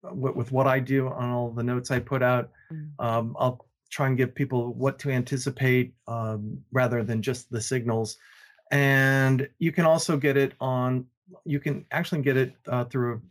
with, 0.02 0.34
with 0.34 0.52
what 0.52 0.66
I 0.66 0.80
do 0.80 1.08
on 1.08 1.30
all 1.30 1.50
the 1.50 1.62
notes 1.62 1.90
I 1.90 1.98
put 1.98 2.22
out. 2.22 2.50
Mm. 2.72 2.88
Um, 2.98 3.36
I'll 3.38 3.66
try 3.90 4.08
and 4.08 4.16
give 4.16 4.34
people 4.34 4.74
what 4.74 4.98
to 4.98 5.10
anticipate 5.10 5.94
um, 6.08 6.58
rather 6.72 7.04
than 7.04 7.22
just 7.22 7.50
the 7.50 7.60
signals. 7.60 8.16
And 8.70 9.48
you 9.58 9.72
can 9.72 9.84
also 9.84 10.16
get 10.16 10.36
it 10.36 10.52
on, 10.60 11.06
you 11.44 11.60
can 11.60 11.84
actually 11.92 12.22
get 12.22 12.36
it 12.36 12.54
uh, 12.66 12.84
through 12.84 13.22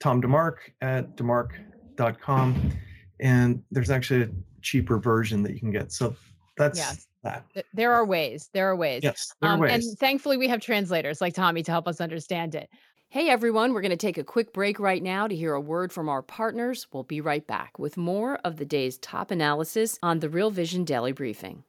Tom 0.00 0.20
DeMark 0.20 0.56
at 0.80 1.16
demark.com. 1.16 2.72
And 3.20 3.62
there's 3.70 3.90
actually 3.90 4.22
a 4.22 4.30
cheaper 4.62 4.98
version 4.98 5.42
that 5.42 5.52
you 5.52 5.60
can 5.60 5.70
get. 5.70 5.92
So 5.92 6.14
that's 6.56 6.78
Yes. 6.78 7.06
that. 7.22 7.44
There 7.74 7.92
are 7.92 8.04
ways. 8.04 8.50
There 8.52 8.68
are 8.70 8.76
ways. 8.76 9.02
Yes, 9.02 9.32
there 9.40 9.50
are 9.50 9.54
Um, 9.54 9.62
and 9.64 9.82
thankfully, 9.98 10.36
we 10.36 10.48
have 10.48 10.60
translators 10.60 11.20
like 11.20 11.34
Tommy 11.34 11.62
to 11.62 11.70
help 11.72 11.88
us 11.88 12.00
understand 12.00 12.54
it. 12.54 12.68
Hey 13.10 13.30
everyone, 13.30 13.72
we're 13.72 13.80
going 13.80 13.90
to 13.90 13.96
take 13.96 14.18
a 14.18 14.24
quick 14.24 14.52
break 14.52 14.78
right 14.78 15.02
now 15.02 15.26
to 15.26 15.34
hear 15.34 15.54
a 15.54 15.60
word 15.60 15.92
from 15.92 16.10
our 16.10 16.20
partners. 16.20 16.86
We'll 16.92 17.04
be 17.04 17.22
right 17.22 17.46
back 17.46 17.78
with 17.78 17.96
more 17.96 18.36
of 18.44 18.56
the 18.58 18.66
day's 18.66 18.98
top 18.98 19.30
analysis 19.30 19.98
on 20.02 20.18
the 20.20 20.28
Real 20.28 20.50
Vision 20.50 20.84
Daily 20.84 21.12
Briefing. 21.12 21.64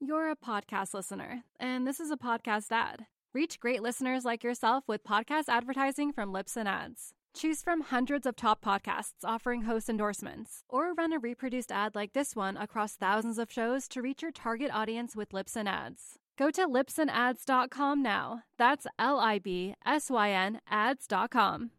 You're 0.00 0.30
a 0.30 0.36
podcast 0.36 0.94
listener, 0.94 1.44
and 1.60 1.86
this 1.86 2.00
is 2.00 2.10
a 2.10 2.16
podcast 2.16 2.72
ad. 2.72 3.06
Reach 3.32 3.60
great 3.60 3.82
listeners 3.82 4.24
like 4.24 4.42
yourself 4.42 4.82
with 4.88 5.04
podcast 5.04 5.44
advertising 5.48 6.12
from 6.12 6.32
Libsyn 6.32 6.66
Ads. 6.66 7.14
Choose 7.34 7.62
from 7.62 7.80
hundreds 7.80 8.26
of 8.26 8.36
top 8.36 8.62
podcasts 8.62 9.24
offering 9.24 9.62
host 9.62 9.88
endorsements, 9.88 10.64
or 10.68 10.92
run 10.92 11.12
a 11.12 11.18
reproduced 11.18 11.72
ad 11.72 11.94
like 11.94 12.12
this 12.12 12.36
one 12.36 12.56
across 12.58 12.94
thousands 12.94 13.38
of 13.38 13.50
shows 13.50 13.88
to 13.88 14.02
reach 14.02 14.20
your 14.20 14.32
target 14.32 14.70
audience 14.72 15.16
with 15.16 15.30
Libsyn 15.30 15.66
Ads. 15.66 16.18
Go 16.38 16.50
to 16.50 16.66
libsynads.com 16.66 18.02
now. 18.02 18.42
That's 18.58 18.86
L 18.98 19.18
I 19.18 19.38
B 19.38 19.74
S 19.84 20.10
Y 20.10 20.30
N 20.30 20.60
ads.com. 20.68 21.70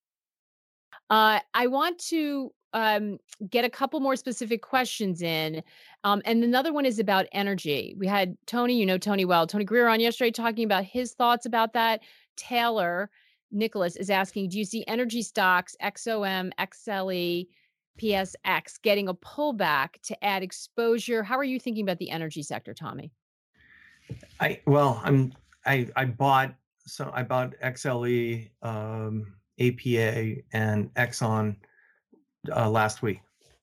Uh, 1.09 1.39
I 1.53 1.67
want 1.67 1.99
to 1.99 2.51
um, 2.73 3.19
get 3.49 3.63
a 3.63 3.69
couple 3.69 3.99
more 3.99 4.15
specific 4.15 4.63
questions 4.63 5.21
in. 5.21 5.61
Um, 6.03 6.23
and 6.25 6.43
another 6.43 6.73
one 6.73 6.85
is 6.85 6.97
about 6.97 7.27
energy. 7.31 7.95
We 7.97 8.07
had 8.07 8.35
Tony, 8.47 8.79
you 8.79 8.85
know 8.87 8.97
Tony 8.97 9.25
well, 9.25 9.45
Tony 9.45 9.65
Greer 9.65 9.87
on 9.87 9.99
yesterday 9.99 10.31
talking 10.31 10.65
about 10.65 10.83
his 10.83 11.13
thoughts 11.13 11.45
about 11.45 11.73
that. 11.73 12.01
Taylor 12.35 13.11
Nicholas 13.53 13.95
is 13.95 14.09
asking 14.09 14.49
Do 14.49 14.57
you 14.57 14.65
see 14.65 14.83
energy 14.87 15.21
stocks, 15.21 15.75
XOM, 15.81 16.51
XLE, 16.59 17.47
PSX 18.01 18.81
getting 18.81 19.07
a 19.07 19.13
pullback 19.13 20.01
to 20.03 20.23
add 20.23 20.43
exposure? 20.43 21.23
How 21.23 21.37
are 21.37 21.43
you 21.43 21.59
thinking 21.59 21.83
about 21.83 21.99
the 21.99 22.09
energy 22.09 22.43
sector, 22.43 22.73
Tommy? 22.73 23.11
I 24.39 24.59
well, 24.65 25.01
I'm 25.03 25.33
I 25.65 25.87
I 25.95 26.05
bought 26.05 26.55
so 26.85 27.11
I 27.13 27.23
bought 27.23 27.53
XLE, 27.63 28.49
um, 28.61 29.33
APA, 29.59 30.41
and 30.51 30.93
Exxon 30.95 31.55
uh, 32.53 32.69
last 32.69 33.01
week, 33.01 33.21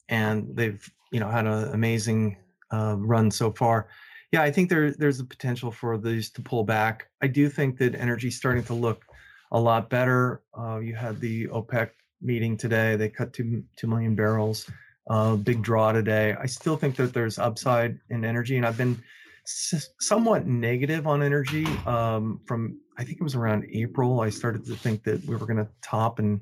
and 0.09 0.49
they've 0.55 0.89
you 1.13 1.21
know 1.21 1.29
had 1.29 1.47
an 1.47 1.75
amazing 1.75 2.37
uh, 2.73 2.97
run 2.99 3.31
so 3.31 3.51
far. 3.53 3.89
Yeah, 4.33 4.43
I 4.43 4.51
think 4.51 4.71
there 4.71 4.93
there's 4.93 5.21
a 5.21 5.25
potential 5.25 5.73
for 5.73 5.99
these 5.99 6.31
to 6.31 6.43
pull 6.43 6.65
back. 6.65 7.09
I 7.21 7.27
do 7.27 7.49
think 7.49 7.79
that 7.79 7.95
energy's 7.95 8.37
starting 8.37 8.65
to 8.65 8.75
look 8.75 9.05
a 9.53 9.61
lot 9.61 9.91
better. 9.91 10.43
Uh, 10.57 10.79
you 10.79 10.95
had 10.95 11.21
the 11.21 11.47
OPEC 11.49 11.91
meeting 12.21 12.57
today; 12.57 12.97
they 12.97 13.09
cut 13.09 13.33
two 13.33 13.63
two 13.77 13.87
million 13.87 14.15
barrels. 14.15 14.71
Uh, 15.09 15.35
big 15.35 15.63
draw 15.63 15.93
today. 15.93 16.37
I 16.41 16.47
still 16.47 16.77
think 16.77 16.97
that 16.97 17.13
there's 17.13 17.39
upside 17.39 17.99
in 18.11 18.25
energy, 18.25 18.57
and 18.57 18.67
I've 18.67 18.79
been 18.79 19.03
s- 19.45 19.89
somewhat 19.99 20.47
negative 20.47 21.07
on 21.07 21.23
energy 21.23 21.67
um, 21.87 22.41
from 22.47 22.79
I 22.99 23.05
think 23.05 23.19
it 23.21 23.25
was 23.25 23.35
around 23.35 23.67
April. 23.73 24.21
I 24.21 24.31
started 24.31 24.65
to 24.67 24.77
think 24.77 25.03
that 25.05 25.25
we 25.25 25.35
were 25.35 25.47
going 25.47 25.57
to 25.57 25.69
top 25.83 26.19
and 26.19 26.41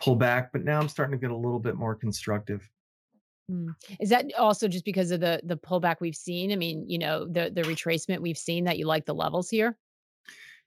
pull 0.00 0.16
back, 0.16 0.50
but 0.52 0.64
now 0.64 0.80
I'm 0.80 0.88
starting 0.88 1.12
to 1.12 1.20
get 1.20 1.30
a 1.30 1.36
little 1.36 1.60
bit 1.60 1.76
more 1.76 1.94
constructive. 1.94 2.68
Mm. 3.50 3.74
Is 4.00 4.08
that 4.10 4.26
also 4.38 4.68
just 4.68 4.84
because 4.84 5.10
of 5.10 5.20
the 5.20 5.40
the 5.44 5.56
pullback 5.56 5.96
we've 6.00 6.16
seen? 6.16 6.52
I 6.52 6.56
mean, 6.56 6.88
you 6.88 6.98
know, 6.98 7.26
the 7.26 7.50
the 7.54 7.62
retracement 7.62 8.20
we've 8.20 8.38
seen 8.38 8.64
that 8.64 8.78
you 8.78 8.86
like 8.86 9.06
the 9.06 9.14
levels 9.14 9.50
here? 9.50 9.76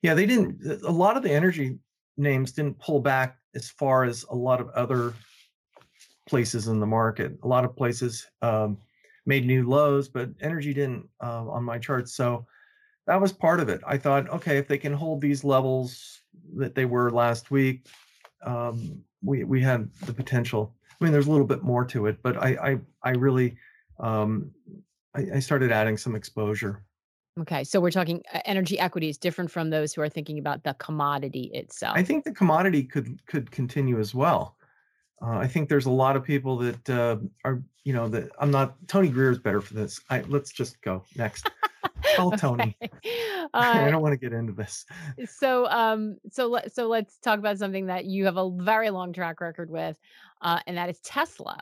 Yeah, 0.03 0.13
they 0.13 0.25
didn't. 0.25 0.83
A 0.83 0.91
lot 0.91 1.17
of 1.17 1.23
the 1.23 1.31
energy 1.31 1.79
names 2.17 2.51
didn't 2.51 2.77
pull 2.77 2.99
back 2.99 3.37
as 3.55 3.69
far 3.69 4.03
as 4.03 4.23
a 4.29 4.35
lot 4.35 4.59
of 4.59 4.69
other 4.69 5.13
places 6.27 6.67
in 6.67 6.79
the 6.79 6.85
market. 6.85 7.37
A 7.43 7.47
lot 7.47 7.63
of 7.63 7.75
places 7.75 8.27
um, 8.41 8.77
made 9.25 9.45
new 9.45 9.67
lows, 9.67 10.09
but 10.09 10.29
energy 10.41 10.73
didn't 10.73 11.07
uh, 11.23 11.47
on 11.47 11.63
my 11.63 11.79
charts. 11.79 12.15
So 12.15 12.45
that 13.07 13.19
was 13.19 13.31
part 13.31 13.61
of 13.61 13.69
it. 13.69 13.81
I 13.87 13.97
thought, 13.97 14.29
okay, 14.29 14.57
if 14.57 14.67
they 14.67 14.77
can 14.77 14.93
hold 14.93 15.21
these 15.21 15.45
levels 15.45 16.21
that 16.57 16.75
they 16.75 16.85
were 16.85 17.09
last 17.09 17.49
week, 17.49 17.87
um, 18.45 19.01
we 19.21 19.45
we 19.45 19.61
had 19.61 19.89
the 20.05 20.13
potential. 20.13 20.75
I 20.99 21.03
mean, 21.03 21.13
there's 21.13 21.27
a 21.27 21.31
little 21.31 21.47
bit 21.47 21.63
more 21.63 21.85
to 21.85 22.07
it, 22.07 22.17
but 22.21 22.35
I 22.37 22.49
I 22.71 22.79
I 23.03 23.11
really 23.11 23.55
um, 24.01 24.51
I, 25.15 25.27
I 25.35 25.39
started 25.39 25.71
adding 25.71 25.95
some 25.95 26.13
exposure. 26.13 26.83
Okay, 27.39 27.63
so 27.63 27.79
we're 27.81 27.91
talking 27.91 28.21
uh, 28.31 28.41
energy 28.45 28.77
equities 28.77 29.17
different 29.17 29.49
from 29.49 29.71
those 29.71 29.93
who 29.93 30.01
are 30.01 30.09
thinking 30.09 30.37
about 30.37 30.63
the 30.63 30.75
commodity 30.75 31.49
itself. 31.53 31.97
I 31.97 32.03
think 32.03 32.25
the 32.25 32.31
commodity 32.33 32.83
could 32.83 33.25
could 33.25 33.49
continue 33.49 33.99
as 33.99 34.13
well. 34.13 34.57
Uh, 35.21 35.37
I 35.37 35.47
think 35.47 35.69
there's 35.69 35.85
a 35.85 35.91
lot 35.91 36.15
of 36.15 36.23
people 36.23 36.57
that 36.57 36.89
uh, 36.89 37.17
are, 37.45 37.63
you 37.85 37.93
know, 37.93 38.07
that 38.09 38.29
I'm 38.39 38.51
not. 38.51 38.75
Tony 38.87 39.09
Greer 39.09 39.31
is 39.31 39.39
better 39.39 39.61
for 39.61 39.73
this. 39.73 39.99
I 40.09 40.21
let's 40.21 40.51
just 40.51 40.79
go 40.81 41.03
next. 41.15 41.49
Call 42.15 42.31
Tony. 42.31 42.77
Okay. 42.83 42.89
I 43.53 43.87
Uh, 43.87 43.89
don't 43.89 44.01
want 44.01 44.13
to 44.13 44.17
get 44.17 44.33
into 44.33 44.53
this. 44.53 44.85
so 45.25 45.67
um 45.69 46.17
so 46.29 46.47
let 46.47 46.71
so 46.73 46.87
let's 46.87 47.17
talk 47.17 47.39
about 47.39 47.57
something 47.57 47.87
that 47.87 48.05
you 48.05 48.25
have 48.25 48.37
a 48.37 48.51
very 48.51 48.89
long 48.89 49.11
track 49.13 49.41
record 49.41 49.69
with 49.71 49.97
uh 50.41 50.59
and 50.67 50.77
that 50.77 50.89
is 50.89 50.99
Tesla. 50.99 51.59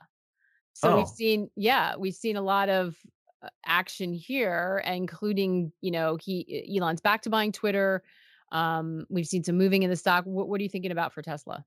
So 0.74 0.96
we've 0.96 1.06
Oh. 1.08 1.12
seen 1.16 1.50
yeah, 1.56 1.96
we've 1.98 2.16
seen 2.16 2.36
a 2.36 2.42
lot 2.42 2.68
of 2.70 2.98
uh, 2.98 3.21
action 3.66 4.14
here 4.14 4.84
including, 4.86 5.72
you 5.82 5.92
know, 5.92 6.18
he 6.22 6.78
Elon's 6.78 7.02
back 7.02 7.22
to 7.24 7.30
buying 7.30 7.52
Twitter. 7.52 8.04
Um 8.52 9.06
we've 9.10 9.28
seen 9.28 9.44
some 9.44 9.58
moving 9.58 9.84
in 9.84 9.90
the 9.90 9.96
stock. 9.96 10.26
What, 10.26 10.48
what 10.50 10.60
are 10.60 10.64
you 10.64 10.70
thinking 10.70 10.92
about 10.92 11.14
for 11.14 11.22
Tesla? 11.22 11.66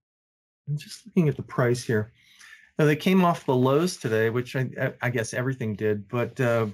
I'm 0.69 0.77
just 0.77 1.07
looking 1.07 1.29
at 1.29 1.37
the 1.37 1.43
price 1.43 1.83
here. 1.85 2.13
Now, 2.79 2.87
they 2.87 2.97
came 2.97 3.25
off 3.25 3.47
the 3.47 3.55
lows 3.55 3.97
today, 3.97 4.31
which 4.31 4.57
I, 4.57 4.93
I- 5.01 5.11
guess 5.11 5.33
everything 5.33 5.75
did, 5.77 6.09
but 6.09 6.41
uh, 6.41 6.67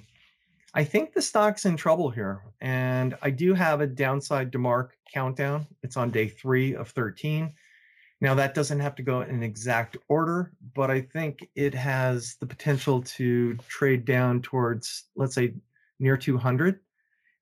I 0.73 0.85
think 0.85 1.13
the 1.13 1.21
stock's 1.21 1.67
in 1.67 1.77
trouble 1.77 2.09
here. 2.11 2.43
And 2.61 3.17
I 3.23 3.31
do 3.31 3.53
have 3.55 3.81
a 3.81 3.87
downside 3.87 4.51
DeMark 4.51 4.91
countdown. 5.13 5.67
It's 5.83 5.97
on 5.97 6.11
day 6.11 6.29
three 6.29 6.75
of 6.75 6.89
13. 6.89 7.53
Now, 8.21 8.35
that 8.35 8.55
doesn't 8.55 8.81
have 8.81 8.95
to 8.97 9.03
go 9.03 9.23
in 9.23 9.43
exact 9.43 9.97
order, 10.09 10.53
but 10.75 10.91
I 10.91 11.01
think 11.01 11.49
it 11.55 11.75
has 11.75 12.37
the 12.39 12.47
potential 12.47 13.01
to 13.03 13.57
trade 13.69 14.05
down 14.05 14.43
towards, 14.43 15.05
let's 15.17 15.35
say, 15.35 15.55
near 15.99 16.19
200. 16.19 16.81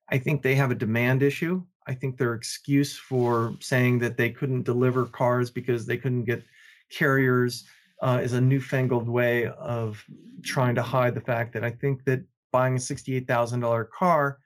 I 0.09 0.17
think 0.17 0.41
they 0.41 0.55
have 0.55 0.71
a 0.71 0.75
demand 0.75 1.21
issue. 1.21 1.61
I 1.85 1.93
think 1.95 2.17
their 2.17 2.33
excuse 2.33 2.97
for 2.97 3.55
saying 3.59 3.99
that 3.99 4.15
they 4.15 4.29
couldn't 4.29 4.63
deliver 4.63 5.05
cars 5.05 5.49
because 5.49 5.85
they 5.85 5.97
couldn't 5.97 6.25
get 6.25 6.43
carriers 6.89 7.65
uh, 8.01 8.21
is 8.23 8.33
a 8.33 8.41
newfangled 8.41 9.09
way 9.09 9.47
of 9.47 10.03
trying 10.43 10.75
to 10.75 10.83
hide 10.83 11.13
the 11.13 11.21
fact 11.21 11.53
that 11.53 11.63
I 11.63 11.71
think 11.71 12.05
that 12.05 12.23
buying 12.51 12.75
a 12.75 12.79
$68,000 12.79 13.89
car 13.89 14.39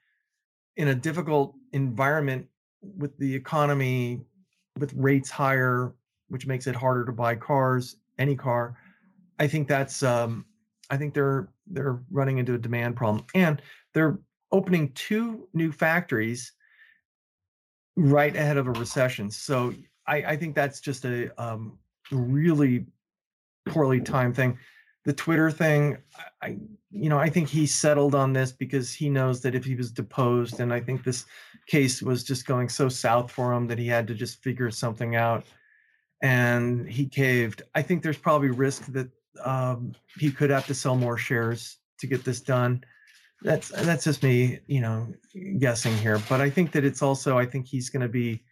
in 0.76 0.88
a 0.88 0.94
difficult 0.94 1.54
environment 1.72 2.46
with 2.82 3.16
the 3.18 3.34
economy, 3.34 4.20
with 4.78 4.92
rates 4.94 5.30
higher, 5.30 5.94
which 6.28 6.46
makes 6.46 6.66
it 6.66 6.74
harder 6.74 7.04
to 7.04 7.12
buy 7.12 7.34
cars, 7.34 7.96
any 8.18 8.36
car, 8.36 8.76
I 9.38 9.46
think 9.46 9.68
that's 9.68 10.02
um, 10.02 10.44
I 10.90 10.96
think 10.96 11.14
they're 11.14 11.48
they're 11.66 12.00
running 12.10 12.38
into 12.38 12.54
a 12.54 12.58
demand 12.58 12.96
problem, 12.96 13.24
and 13.34 13.60
they're 13.92 14.18
opening 14.52 14.92
two 14.92 15.48
new 15.54 15.72
factories 15.72 16.52
right 17.96 18.34
ahead 18.34 18.56
of 18.56 18.66
a 18.66 18.72
recession. 18.72 19.30
So 19.30 19.74
I, 20.06 20.16
I 20.16 20.36
think 20.36 20.54
that's 20.54 20.80
just 20.80 21.04
a 21.04 21.30
um, 21.42 21.78
really 22.10 22.86
poorly 23.66 24.00
timed 24.00 24.36
thing. 24.36 24.58
The 25.04 25.12
Twitter 25.12 25.50
thing, 25.50 25.98
I, 26.40 26.58
you 26.90 27.08
know 27.08 27.18
I 27.18 27.28
think 27.28 27.48
he 27.48 27.66
settled 27.66 28.14
on 28.14 28.32
this 28.32 28.52
because 28.52 28.92
he 28.92 29.08
knows 29.08 29.40
that 29.42 29.54
if 29.54 29.64
he 29.64 29.74
was 29.74 29.90
deposed, 29.90 30.60
and 30.60 30.72
I 30.72 30.80
think 30.80 31.02
this 31.02 31.26
case 31.66 32.02
was 32.02 32.22
just 32.24 32.46
going 32.46 32.68
so 32.68 32.88
south 32.88 33.30
for 33.30 33.52
him 33.52 33.66
that 33.66 33.78
he 33.78 33.88
had 33.88 34.06
to 34.06 34.14
just 34.14 34.42
figure 34.42 34.70
something 34.70 35.16
out, 35.16 35.44
and 36.24 36.88
he 36.88 37.04
caved. 37.06 37.60
I 37.74 37.82
think 37.82 38.02
there's 38.02 38.16
probably 38.16 38.48
risk 38.48 38.86
that 38.86 39.10
um, 39.44 39.92
he 40.18 40.32
could 40.32 40.48
have 40.48 40.66
to 40.68 40.74
sell 40.74 40.96
more 40.96 41.18
shares 41.18 41.76
to 41.98 42.06
get 42.06 42.24
this 42.24 42.40
done. 42.40 42.82
That's 43.42 43.68
that's 43.68 44.04
just 44.04 44.22
me, 44.22 44.60
you 44.66 44.80
know, 44.80 45.12
guessing 45.58 45.94
here. 45.98 46.18
But 46.30 46.40
I 46.40 46.48
think 46.48 46.72
that 46.72 46.82
it's 46.82 47.02
also 47.02 47.36
I 47.36 47.44
think 47.44 47.66
he's 47.66 47.90
going 47.90 48.00
to 48.00 48.08
be 48.08 48.42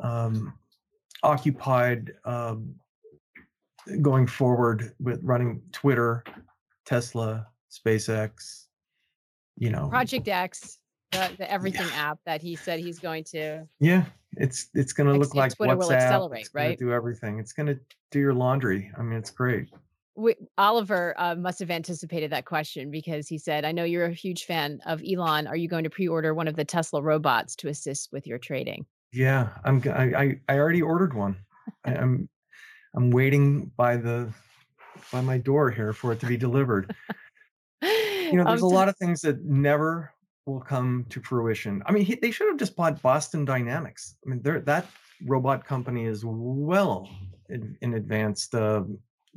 um, 0.00 0.54
occupied 1.24 2.12
um, 2.24 2.76
going 4.00 4.28
forward 4.28 4.92
with 5.00 5.18
running 5.24 5.62
Twitter, 5.72 6.22
Tesla, 6.84 7.48
SpaceX. 7.72 8.66
You 9.58 9.70
know, 9.70 9.88
Project 9.88 10.28
X, 10.28 10.78
the, 11.10 11.30
the 11.38 11.50
everything 11.50 11.88
app 11.96 12.20
that 12.24 12.40
he 12.40 12.54
said 12.54 12.78
he's 12.78 13.00
going 13.00 13.24
to 13.32 13.66
yeah, 13.80 14.04
it's 14.36 14.68
it's 14.74 14.92
going 14.92 15.12
to 15.12 15.18
look 15.18 15.34
like 15.34 15.54
Twitter 15.54 15.76
will 15.76 15.88
WhatsApp. 15.88 16.02
accelerate, 16.02 16.46
it's 16.46 16.54
right? 16.54 16.78
Do 16.78 16.92
everything. 16.92 17.38
It's 17.38 17.52
going 17.52 17.66
to 17.66 17.78
do 18.10 18.18
your 18.18 18.34
laundry. 18.34 18.90
I 18.98 19.02
mean, 19.02 19.18
it's 19.18 19.30
great. 19.30 19.68
Oliver 20.56 21.14
uh, 21.18 21.34
must 21.34 21.58
have 21.58 21.70
anticipated 21.70 22.32
that 22.32 22.46
question 22.46 22.90
because 22.90 23.28
he 23.28 23.38
said, 23.38 23.64
"I 23.64 23.72
know 23.72 23.84
you're 23.84 24.06
a 24.06 24.12
huge 24.12 24.44
fan 24.44 24.80
of 24.86 25.02
Elon. 25.06 25.46
Are 25.46 25.56
you 25.56 25.68
going 25.68 25.84
to 25.84 25.90
pre-order 25.90 26.34
one 26.34 26.48
of 26.48 26.56
the 26.56 26.64
Tesla 26.64 27.02
robots 27.02 27.56
to 27.56 27.68
assist 27.68 28.10
with 28.12 28.26
your 28.26 28.38
trading?" 28.38 28.86
Yeah, 29.12 29.48
I'm. 29.64 29.82
I 29.86 30.38
I 30.48 30.58
already 30.58 30.82
ordered 30.82 31.14
one. 31.14 31.36
I, 31.84 31.94
I'm 31.94 32.28
I'm 32.94 33.10
waiting 33.10 33.70
by 33.76 33.96
the 33.96 34.32
by 35.12 35.20
my 35.20 35.38
door 35.38 35.70
here 35.70 35.92
for 35.92 36.12
it 36.12 36.20
to 36.20 36.26
be 36.26 36.36
delivered. 36.36 36.94
you 37.82 38.32
know, 38.32 38.44
there's 38.44 38.62
a 38.62 38.66
lot 38.66 38.88
of 38.88 38.96
things 38.96 39.20
that 39.20 39.44
never 39.44 40.12
will 40.46 40.60
come 40.60 41.04
to 41.10 41.20
fruition. 41.20 41.82
I 41.86 41.92
mean, 41.92 42.04
he, 42.04 42.14
they 42.14 42.30
should 42.30 42.48
have 42.48 42.56
just 42.56 42.76
bought 42.76 43.02
Boston 43.02 43.44
Dynamics. 43.44 44.16
I 44.24 44.30
mean, 44.30 44.40
that 44.42 44.86
robot 45.24 45.64
company 45.64 46.06
is 46.06 46.24
well 46.24 47.08
in, 47.50 47.76
in 47.82 47.94
uh, 48.54 48.82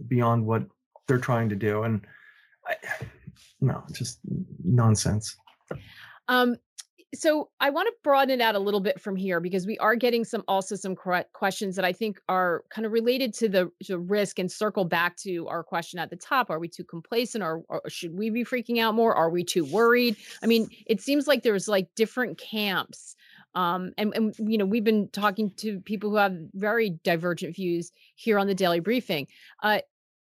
beyond 0.07 0.45
what 0.45 0.63
they're 1.07 1.17
trying 1.17 1.49
to 1.49 1.55
do, 1.55 1.83
and 1.83 2.05
I, 2.67 2.75
no, 3.61 3.83
just 3.91 4.19
nonsense. 4.63 5.35
Um, 6.27 6.57
so 7.15 7.49
I 7.59 7.71
want 7.71 7.87
to 7.87 7.93
broaden 8.03 8.39
it 8.39 8.41
out 8.43 8.55
a 8.55 8.59
little 8.59 8.79
bit 8.79 9.01
from 9.01 9.15
here 9.15 9.39
because 9.39 9.65
we 9.65 9.77
are 9.79 9.95
getting 9.95 10.23
some 10.23 10.43
also 10.47 10.75
some 10.75 10.95
questions 10.95 11.75
that 11.75 11.85
I 11.85 11.91
think 11.91 12.19
are 12.29 12.63
kind 12.69 12.85
of 12.85 12.91
related 12.91 13.33
to 13.35 13.49
the, 13.49 13.71
the 13.87 13.97
risk 13.97 14.37
and 14.37 14.51
circle 14.51 14.85
back 14.85 15.17
to 15.17 15.47
our 15.47 15.63
question 15.63 15.99
at 15.99 16.11
the 16.11 16.15
top. 16.15 16.51
Are 16.51 16.59
we 16.59 16.67
too 16.67 16.83
complacent 16.83 17.43
or, 17.43 17.63
or, 17.67 17.81
should 17.87 18.15
we 18.15 18.29
be 18.29 18.43
freaking 18.43 18.79
out 18.79 18.93
more? 18.93 19.15
Are 19.15 19.29
we 19.29 19.43
too 19.43 19.65
worried? 19.65 20.17
I 20.43 20.45
mean, 20.47 20.69
it 20.85 21.01
seems 21.01 21.27
like 21.27 21.41
there's 21.41 21.67
like 21.67 21.87
different 21.95 22.37
camps. 22.37 23.15
Um, 23.55 23.91
and, 23.97 24.13
and 24.15 24.35
you 24.37 24.59
know, 24.59 24.65
we've 24.65 24.83
been 24.83 25.09
talking 25.09 25.51
to 25.57 25.79
people 25.79 26.11
who 26.11 26.17
have 26.17 26.37
very 26.53 26.99
divergent 27.03 27.55
views 27.55 27.91
here 28.15 28.37
on 28.37 28.45
the 28.45 28.53
daily 28.53 28.79
briefing. 28.79 29.27
Uh, 29.63 29.79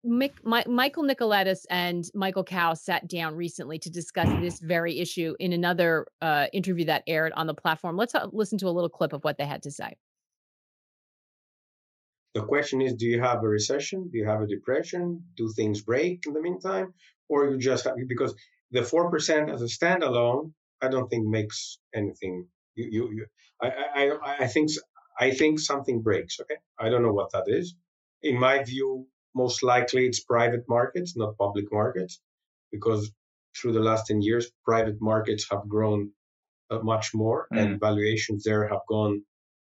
Mick, 0.05 0.33
My, 0.43 0.65
Michael 0.67 1.05
Nicoletos 1.05 1.67
and 1.69 2.09
Michael 2.15 2.45
Kao 2.45 2.75
sat 2.75 3.07
down 3.07 3.35
recently 3.37 3.79
to 3.81 3.91
discuss 3.91 4.29
this 4.41 4.59
very 4.59 4.99
issue 4.99 5.35
in 5.39 5.53
another 5.53 6.07
uh, 6.23 6.47
interview 6.53 6.87
that 6.87 7.03
aired 7.07 7.33
on 7.37 7.47
the 7.47 7.55
platform. 7.55 7.97
Let's 7.97 8.15
uh, 8.15 8.27
listen 8.33 8.57
to 8.59 8.69
a 8.69 8.71
little 8.71 8.89
clip 8.89 9.13
of 9.13 9.23
what 9.25 9.37
they 9.37 9.45
had 9.45 9.63
to 9.65 9.71
say. 9.71 9.97
The 12.35 12.43
question 12.43 12.81
is 12.81 12.95
Do 12.95 13.07
you 13.07 13.21
have 13.21 13.43
a 13.43 13.49
recession? 13.49 14.09
Do 14.11 14.19
you 14.19 14.27
have 14.27 14.41
a 14.41 14.47
depression? 14.47 15.25
Do 15.37 15.53
things 15.55 15.83
break 15.83 16.25
in 16.27 16.33
the 16.33 16.41
meantime? 16.41 16.95
Or 17.29 17.51
you 17.51 17.59
just 17.59 17.85
have, 17.85 17.95
because 18.09 18.35
the 18.71 18.81
4% 18.81 19.53
as 19.53 19.63
a 19.63 19.67
standalone, 19.67 20.53
I 20.81 20.89
don't 20.89 21.09
think 21.09 21.27
makes 21.27 21.79
anything. 21.95 22.47
You, 22.75 22.89
you, 22.91 23.11
you 23.13 23.27
I, 23.61 23.69
I, 23.95 24.45
I 24.45 24.47
think, 24.47 24.71
I 25.19 25.33
think 25.33 25.61
something 25.61 26.01
breaks. 26.01 26.41
Okay. 26.41 26.57
I 26.79 26.89
don't 26.89 27.03
know 27.03 27.13
what 27.13 27.33
that 27.33 27.45
is. 27.49 27.75
In 28.23 28.39
my 28.39 28.63
view, 28.63 29.07
most 29.35 29.63
likely 29.63 30.07
it's 30.07 30.21
private 30.21 30.65
markets, 30.69 31.17
not 31.17 31.37
public 31.39 31.67
markets, 31.73 32.21
because 32.73 33.11
through 33.57 33.73
the 33.73 33.81
last 33.81 34.07
10 34.07 34.23
years, 34.23 34.51
private 34.65 35.01
markets 35.01 35.47
have 35.51 35.69
grown 35.69 36.11
uh, 36.71 36.79
much 36.79 37.15
more 37.15 37.47
mm. 37.53 37.59
and 37.59 37.81
valuations 37.81 38.45
there 38.45 38.69
have 38.69 38.81
gone 38.89 39.23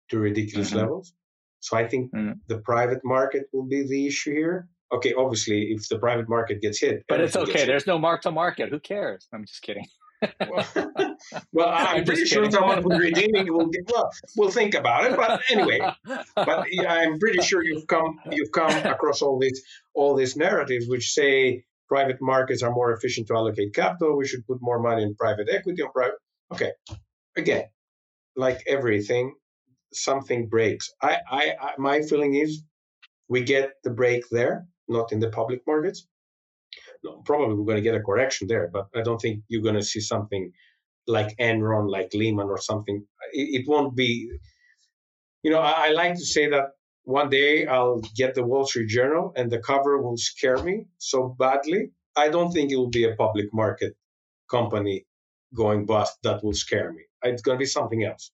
to 0.09 0.19
ridiculous 0.19 0.69
mm-hmm. 0.69 0.79
levels. 0.79 1.13
So 1.59 1.77
I 1.77 1.87
think 1.87 2.11
mm. 2.13 2.35
the 2.47 2.59
private 2.59 3.01
market 3.03 3.43
will 3.53 3.67
be 3.67 3.87
the 3.87 4.07
issue 4.07 4.33
here. 4.33 4.67
Okay, 4.93 5.13
obviously, 5.13 5.71
if 5.71 5.87
the 5.87 5.97
private 5.99 6.27
market 6.27 6.61
gets 6.61 6.81
hit, 6.81 7.05
but 7.07 7.21
it's 7.21 7.37
okay. 7.37 7.65
There's 7.65 7.87
no 7.87 7.97
mark 7.97 8.23
to 8.23 8.31
market. 8.31 8.69
Who 8.69 8.79
cares? 8.79 9.25
I'm 9.33 9.45
just 9.45 9.61
kidding 9.61 9.85
well, 10.21 10.67
well, 11.53 11.69
I'm, 11.69 12.05
pretty 12.05 12.25
sure 12.25 12.49
someone 12.51 12.83
who's 12.83 12.99
redeeming 12.99 13.51
will 13.51 13.67
get, 13.67 13.89
well, 13.91 14.09
we'll 14.35 14.51
think 14.51 14.75
about 14.75 15.05
it. 15.05 15.15
But 15.15 15.41
anyway, 15.49 15.79
but 16.35 16.67
I'm 16.87 17.19
pretty 17.19 17.41
sure 17.41 17.63
you've 17.63 17.87
come 17.87 18.19
you've 18.31 18.51
come 18.51 18.71
across 18.85 19.21
all 19.21 19.39
these 19.39 19.63
all 19.93 20.15
these 20.15 20.35
narratives 20.35 20.87
which 20.87 21.11
say 21.11 21.63
private 21.87 22.21
markets 22.21 22.63
are 22.63 22.71
more 22.71 22.93
efficient 22.93 23.27
to 23.27 23.35
allocate 23.35 23.73
capital. 23.73 24.17
We 24.17 24.27
should 24.27 24.45
put 24.45 24.59
more 24.61 24.79
money 24.79 25.03
in 25.03 25.15
private 25.15 25.47
equity 25.51 25.81
or 25.81 25.91
private. 25.91 26.19
Okay, 26.53 26.71
again, 27.35 27.65
like 28.35 28.63
everything, 28.67 29.35
something 29.93 30.47
breaks. 30.47 30.91
I, 31.01 31.17
I, 31.29 31.53
I 31.61 31.71
my 31.77 32.01
feeling 32.01 32.35
is 32.35 32.63
we 33.27 33.43
get 33.43 33.71
the 33.83 33.89
break 33.89 34.23
there, 34.29 34.67
not 34.87 35.11
in 35.11 35.19
the 35.19 35.29
public 35.29 35.61
markets 35.65 36.07
probably 37.25 37.55
we're 37.55 37.65
going 37.65 37.77
to 37.77 37.81
get 37.81 37.95
a 37.95 38.01
correction 38.01 38.47
there, 38.47 38.69
but 38.71 38.87
I 38.95 39.01
don't 39.01 39.19
think 39.19 39.43
you're 39.47 39.63
going 39.63 39.75
to 39.75 39.83
see 39.83 39.99
something 39.99 40.51
like 41.07 41.35
Enron, 41.37 41.89
like 41.89 42.13
Lehman, 42.13 42.47
or 42.47 42.59
something. 42.59 43.05
It, 43.33 43.61
it 43.61 43.67
won't 43.67 43.95
be. 43.95 44.31
You 45.43 45.51
know, 45.51 45.59
I, 45.59 45.87
I 45.87 45.89
like 45.89 46.15
to 46.15 46.25
say 46.25 46.49
that 46.49 46.69
one 47.03 47.29
day 47.29 47.65
I'll 47.65 48.01
get 48.15 48.35
the 48.35 48.43
Wall 48.43 48.65
Street 48.65 48.89
Journal 48.89 49.33
and 49.35 49.51
the 49.51 49.59
cover 49.59 50.01
will 50.01 50.17
scare 50.17 50.61
me 50.63 50.85
so 50.97 51.35
badly. 51.39 51.91
I 52.15 52.29
don't 52.29 52.51
think 52.51 52.71
it 52.71 52.75
will 52.75 52.89
be 52.89 53.05
a 53.05 53.15
public 53.15 53.47
market 53.53 53.95
company 54.49 55.05
going 55.55 55.85
bust 55.85 56.17
that 56.23 56.43
will 56.43 56.53
scare 56.53 56.91
me. 56.93 57.03
It's 57.23 57.41
going 57.41 57.57
to 57.57 57.59
be 57.59 57.65
something 57.65 58.03
else. 58.03 58.31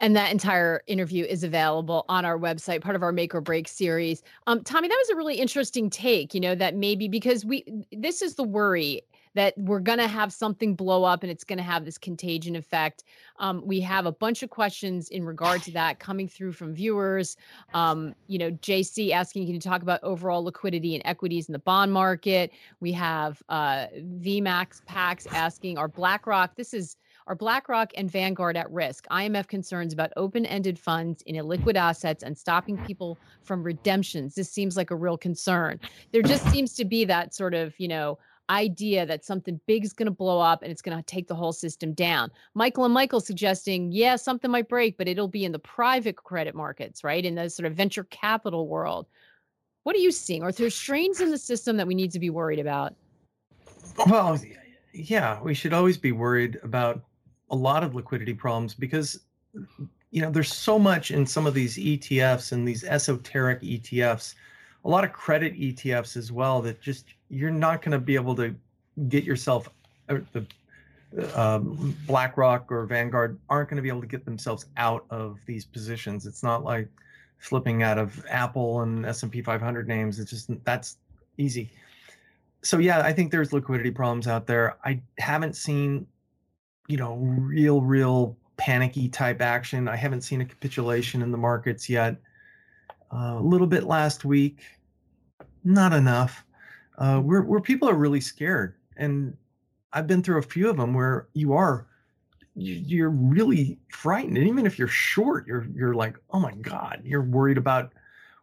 And 0.00 0.16
that 0.16 0.32
entire 0.32 0.82
interview 0.86 1.24
is 1.24 1.44
available 1.44 2.04
on 2.08 2.24
our 2.24 2.38
website, 2.38 2.80
part 2.80 2.96
of 2.96 3.02
our 3.02 3.12
make 3.12 3.34
or 3.34 3.40
break 3.40 3.68
series. 3.68 4.22
Um, 4.46 4.64
Tommy, 4.64 4.88
that 4.88 4.96
was 4.98 5.10
a 5.10 5.16
really 5.16 5.36
interesting 5.36 5.90
take, 5.90 6.34
you 6.34 6.40
know, 6.40 6.54
that 6.54 6.74
maybe 6.74 7.06
because 7.06 7.44
we, 7.44 7.64
this 7.92 8.22
is 8.22 8.34
the 8.34 8.44
worry 8.44 9.02
that 9.34 9.56
we're 9.56 9.80
going 9.80 9.98
to 9.98 10.08
have 10.08 10.32
something 10.32 10.74
blow 10.74 11.04
up 11.04 11.22
and 11.22 11.30
it's 11.30 11.44
going 11.44 11.58
to 11.58 11.62
have 11.62 11.84
this 11.84 11.98
contagion 11.98 12.56
effect. 12.56 13.04
Um, 13.38 13.62
we 13.64 13.80
have 13.80 14.06
a 14.06 14.12
bunch 14.12 14.42
of 14.42 14.50
questions 14.50 15.08
in 15.10 15.24
regard 15.24 15.62
to 15.62 15.70
that 15.72 16.00
coming 16.00 16.26
through 16.26 16.52
from 16.52 16.74
viewers. 16.74 17.36
Um, 17.74 18.14
you 18.26 18.38
know, 18.38 18.50
JC 18.50 19.12
asking, 19.12 19.46
can 19.46 19.54
you 19.54 19.60
talk 19.60 19.82
about 19.82 20.02
overall 20.02 20.42
liquidity 20.42 20.94
and 20.94 21.02
equities 21.06 21.48
in 21.48 21.52
the 21.52 21.60
bond 21.60 21.92
market? 21.92 22.50
We 22.80 22.92
have 22.92 23.42
uh, 23.48 23.86
VMAX 24.20 24.84
Pax 24.86 25.26
asking, 25.28 25.78
are 25.78 25.88
BlackRock, 25.88 26.56
this 26.56 26.74
is, 26.74 26.96
are 27.30 27.36
BlackRock 27.36 27.92
and 27.96 28.10
Vanguard 28.10 28.56
at 28.56 28.68
risk? 28.72 29.06
IMF 29.08 29.46
concerns 29.46 29.92
about 29.92 30.12
open 30.16 30.44
ended 30.44 30.76
funds 30.76 31.22
in 31.22 31.36
illiquid 31.36 31.76
assets 31.76 32.24
and 32.24 32.36
stopping 32.36 32.76
people 32.78 33.16
from 33.44 33.62
redemptions. 33.62 34.34
This 34.34 34.50
seems 34.50 34.76
like 34.76 34.90
a 34.90 34.96
real 34.96 35.16
concern. 35.16 35.78
There 36.10 36.22
just 36.22 36.44
seems 36.50 36.74
to 36.74 36.84
be 36.84 37.04
that 37.04 37.32
sort 37.32 37.54
of, 37.54 37.78
you 37.78 37.86
know, 37.86 38.18
idea 38.50 39.06
that 39.06 39.24
something 39.24 39.60
big 39.68 39.84
is 39.84 39.92
going 39.92 40.06
to 40.06 40.12
blow 40.12 40.40
up 40.40 40.64
and 40.64 40.72
it's 40.72 40.82
going 40.82 40.96
to 40.96 41.04
take 41.04 41.28
the 41.28 41.34
whole 41.36 41.52
system 41.52 41.92
down. 41.92 42.32
Michael 42.54 42.84
and 42.84 42.92
Michael 42.92 43.20
suggesting, 43.20 43.92
yeah, 43.92 44.16
something 44.16 44.50
might 44.50 44.68
break, 44.68 44.98
but 44.98 45.06
it'll 45.06 45.28
be 45.28 45.44
in 45.44 45.52
the 45.52 45.60
private 45.60 46.16
credit 46.16 46.56
markets, 46.56 47.04
right? 47.04 47.24
In 47.24 47.36
the 47.36 47.48
sort 47.48 47.68
of 47.68 47.76
venture 47.76 48.04
capital 48.10 48.66
world. 48.66 49.06
What 49.84 49.94
are 49.94 50.00
you 50.00 50.10
seeing? 50.10 50.42
Are 50.42 50.50
there 50.50 50.68
strains 50.68 51.20
in 51.20 51.30
the 51.30 51.38
system 51.38 51.76
that 51.76 51.86
we 51.86 51.94
need 51.94 52.10
to 52.10 52.18
be 52.18 52.28
worried 52.28 52.58
about? 52.58 52.96
Well, 54.08 54.36
yeah, 54.92 55.40
we 55.40 55.54
should 55.54 55.72
always 55.72 55.96
be 55.96 56.10
worried 56.10 56.58
about 56.64 57.04
a 57.50 57.56
lot 57.56 57.82
of 57.82 57.94
liquidity 57.94 58.34
problems 58.34 58.74
because 58.74 59.20
you 60.10 60.22
know 60.22 60.30
there's 60.30 60.52
so 60.52 60.78
much 60.78 61.10
in 61.10 61.26
some 61.26 61.46
of 61.46 61.54
these 61.54 61.76
ETFs 61.76 62.52
and 62.52 62.66
these 62.66 62.84
esoteric 62.84 63.60
ETFs, 63.62 64.34
a 64.84 64.88
lot 64.88 65.04
of 65.04 65.12
credit 65.12 65.54
ETFs 65.54 66.16
as 66.16 66.32
well 66.32 66.62
that 66.62 66.80
just 66.80 67.06
you're 67.28 67.50
not 67.50 67.82
going 67.82 67.92
to 67.92 67.98
be 67.98 68.14
able 68.14 68.34
to 68.36 68.54
get 69.08 69.24
yourself 69.24 69.68
uh, 70.08 70.18
the 70.32 70.46
um, 71.34 71.96
BlackRock 72.06 72.70
or 72.70 72.86
Vanguard 72.86 73.38
aren't 73.48 73.68
going 73.68 73.76
to 73.76 73.82
be 73.82 73.88
able 73.88 74.00
to 74.00 74.06
get 74.06 74.24
themselves 74.24 74.66
out 74.76 75.04
of 75.10 75.38
these 75.46 75.64
positions. 75.64 76.26
It's 76.26 76.42
not 76.42 76.62
like 76.62 76.88
flipping 77.38 77.82
out 77.82 77.98
of 77.98 78.24
Apple 78.28 78.82
and 78.82 79.04
S&P 79.04 79.42
500 79.42 79.88
names. 79.88 80.20
It's 80.20 80.30
just 80.30 80.50
that's 80.64 80.98
easy. 81.36 81.70
So 82.62 82.78
yeah, 82.78 83.00
I 83.00 83.12
think 83.12 83.32
there's 83.32 83.52
liquidity 83.52 83.90
problems 83.90 84.28
out 84.28 84.46
there. 84.46 84.76
I 84.84 85.00
haven't 85.18 85.56
seen 85.56 86.06
you 86.90 86.96
know, 86.96 87.14
real, 87.14 87.80
real 87.80 88.36
panicky 88.56 89.08
type 89.08 89.40
action. 89.40 89.88
I 89.88 89.96
haven't 89.96 90.22
seen 90.22 90.40
a 90.40 90.44
capitulation 90.44 91.22
in 91.22 91.30
the 91.30 91.38
markets 91.38 91.88
yet. 91.88 92.16
Uh, 93.12 93.36
a 93.38 93.42
little 93.42 93.66
bit 93.66 93.84
last 93.84 94.24
week, 94.24 94.62
not 95.64 95.92
enough. 95.92 96.44
Uh, 96.98 97.18
where 97.18 97.42
where 97.42 97.60
people 97.60 97.88
are 97.88 97.94
really 97.94 98.20
scared, 98.20 98.74
and 98.96 99.36
I've 99.92 100.06
been 100.06 100.22
through 100.22 100.38
a 100.38 100.42
few 100.42 100.68
of 100.68 100.76
them 100.76 100.92
where 100.94 101.28
you 101.32 101.54
are 101.54 101.86
you're 102.54 103.10
really 103.10 103.78
frightened, 103.88 104.36
and 104.36 104.46
even 104.46 104.66
if 104.66 104.78
you're 104.78 104.88
short, 104.88 105.46
you're 105.46 105.66
you're 105.74 105.94
like, 105.94 106.16
oh 106.30 106.40
my 106.40 106.52
god, 106.56 107.00
you're 107.04 107.22
worried 107.22 107.58
about 107.58 107.92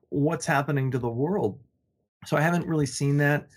what's 0.10 0.45
happening 0.45 0.89
to 0.91 0.97
the 0.97 1.10
world. 1.10 1.60
So 2.25 2.38
I 2.38 2.41
haven't 2.41 2.65
really 2.65 2.86
seen 2.86 3.17
that. 3.17 3.47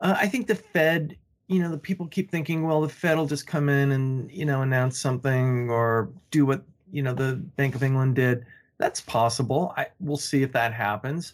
Uh, 0.00 0.16
I 0.16 0.28
think 0.28 0.46
the 0.46 0.54
Fed 0.54 1.16
you 1.48 1.60
know, 1.60 1.70
the 1.70 1.78
people 1.78 2.06
keep 2.06 2.30
thinking, 2.30 2.66
well, 2.66 2.80
the 2.80 2.88
Fed 2.88 3.16
will 3.16 3.26
just 3.26 3.46
come 3.46 3.68
in 3.68 3.92
and, 3.92 4.30
you 4.30 4.44
know, 4.44 4.62
announce 4.62 4.98
something 4.98 5.70
or 5.70 6.10
do 6.30 6.46
what, 6.46 6.62
you 6.92 7.02
know, 7.02 7.14
the 7.14 7.36
Bank 7.56 7.74
of 7.74 7.82
England 7.82 8.14
did. 8.14 8.44
That's 8.76 9.00
possible. 9.00 9.74
I 9.76 9.86
we'll 9.98 10.18
see 10.18 10.42
if 10.42 10.52
that 10.52 10.72
happens. 10.72 11.32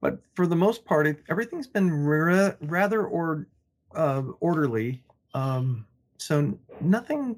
But 0.00 0.20
for 0.34 0.46
the 0.46 0.56
most 0.56 0.84
part, 0.84 1.18
everything's 1.28 1.66
been 1.66 1.90
ra- 1.90 2.52
rather 2.62 3.06
or 3.06 3.46
uh, 3.94 4.22
orderly. 4.40 5.02
Um, 5.34 5.86
so 6.18 6.56
nothing 6.80 7.36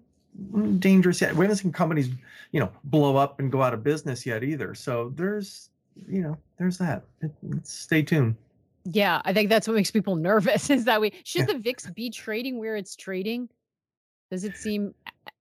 dangerous 0.78 1.20
yet. 1.20 1.34
We 1.34 1.44
haven't 1.44 1.58
seen 1.58 1.72
companies, 1.72 2.10
you 2.50 2.60
know, 2.60 2.70
blow 2.84 3.16
up 3.16 3.40
and 3.40 3.50
go 3.50 3.62
out 3.62 3.74
of 3.74 3.82
business 3.82 4.26
yet 4.26 4.44
either. 4.44 4.74
So 4.74 5.12
there's 5.16 5.70
you 6.08 6.22
know, 6.22 6.36
there's 6.58 6.78
that. 6.78 7.04
It, 7.20 7.32
stay 7.62 8.02
tuned. 8.02 8.36
Yeah, 8.84 9.22
I 9.24 9.32
think 9.32 9.48
that's 9.48 9.68
what 9.68 9.74
makes 9.74 9.90
people 9.90 10.16
nervous 10.16 10.70
is 10.70 10.84
that 10.84 11.00
we 11.00 11.12
should 11.24 11.46
the 11.46 11.58
VIX 11.58 11.90
be 11.90 12.10
trading 12.10 12.58
where 12.58 12.76
it's 12.76 12.96
trading? 12.96 13.48
Does 14.30 14.44
it 14.44 14.56
seem 14.56 14.94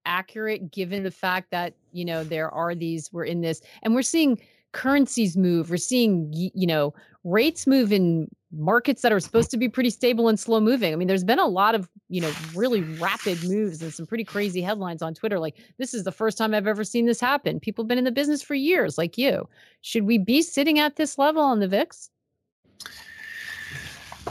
accurate 0.05 0.71
given 0.71 1.03
the 1.03 1.11
fact 1.11 1.51
that, 1.51 1.73
you 1.91 2.03
know, 2.05 2.23
there 2.23 2.49
are 2.49 2.75
these 2.75 3.11
we're 3.13 3.25
in 3.25 3.41
this 3.41 3.61
and 3.83 3.95
we're 3.95 4.01
seeing 4.01 4.39
currencies 4.73 5.35
move. 5.35 5.69
We're 5.69 5.77
seeing, 5.77 6.29
you 6.33 6.67
know, 6.67 6.93
rates 7.23 7.67
move 7.67 7.91
in 7.91 8.29
markets 8.53 9.01
that 9.01 9.11
are 9.11 9.19
supposed 9.19 9.51
to 9.51 9.57
be 9.57 9.69
pretty 9.69 9.89
stable 9.89 10.27
and 10.27 10.39
slow 10.39 10.59
moving. 10.59 10.93
I 10.93 10.95
mean, 10.95 11.07
there's 11.07 11.23
been 11.23 11.39
a 11.39 11.47
lot 11.47 11.75
of, 11.75 11.89
you 12.09 12.21
know, 12.21 12.31
really 12.55 12.81
rapid 12.81 13.43
moves 13.43 13.81
and 13.81 13.93
some 13.93 14.05
pretty 14.05 14.23
crazy 14.23 14.61
headlines 14.61 15.01
on 15.01 15.13
Twitter. 15.13 15.39
Like, 15.39 15.57
this 15.77 15.93
is 15.93 16.03
the 16.03 16.11
first 16.11 16.37
time 16.37 16.53
I've 16.53 16.67
ever 16.67 16.83
seen 16.83 17.05
this 17.05 17.19
happen. 17.19 17.59
People 17.59 17.83
have 17.83 17.89
been 17.89 17.97
in 17.97 18.03
the 18.03 18.11
business 18.11 18.41
for 18.41 18.55
years, 18.55 18.97
like 18.97 19.17
you. 19.17 19.47
Should 19.81 20.03
we 20.03 20.17
be 20.17 20.41
sitting 20.41 20.79
at 20.79 20.95
this 20.95 21.17
level 21.17 21.43
on 21.43 21.59
the 21.59 21.67
VIX? 21.67 22.09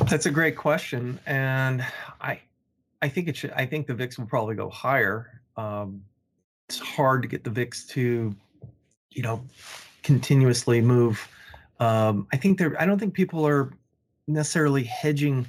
That's 0.08 0.26
a 0.26 0.30
great 0.30 0.56
question. 0.56 1.18
And 1.26 1.84
I, 2.20 2.40
I 3.02 3.08
think 3.08 3.28
it 3.28 3.36
should, 3.36 3.52
I 3.52 3.66
think 3.66 3.86
the 3.86 3.94
VIX 3.94 4.18
will 4.18 4.26
probably 4.26 4.54
go 4.54 4.68
higher. 4.70 5.40
Um, 5.56 6.02
it's 6.68 6.78
hard 6.78 7.22
to 7.22 7.28
get 7.28 7.44
the 7.44 7.50
VIX 7.50 7.84
to, 7.88 8.34
you 9.10 9.22
know, 9.22 9.44
continuously 10.02 10.80
move. 10.80 11.28
Um, 11.80 12.26
I 12.32 12.36
think 12.36 12.58
there. 12.58 12.80
I 12.80 12.86
don't 12.86 12.98
think 12.98 13.14
people 13.14 13.46
are 13.46 13.72
necessarily 14.26 14.84
hedging 14.84 15.46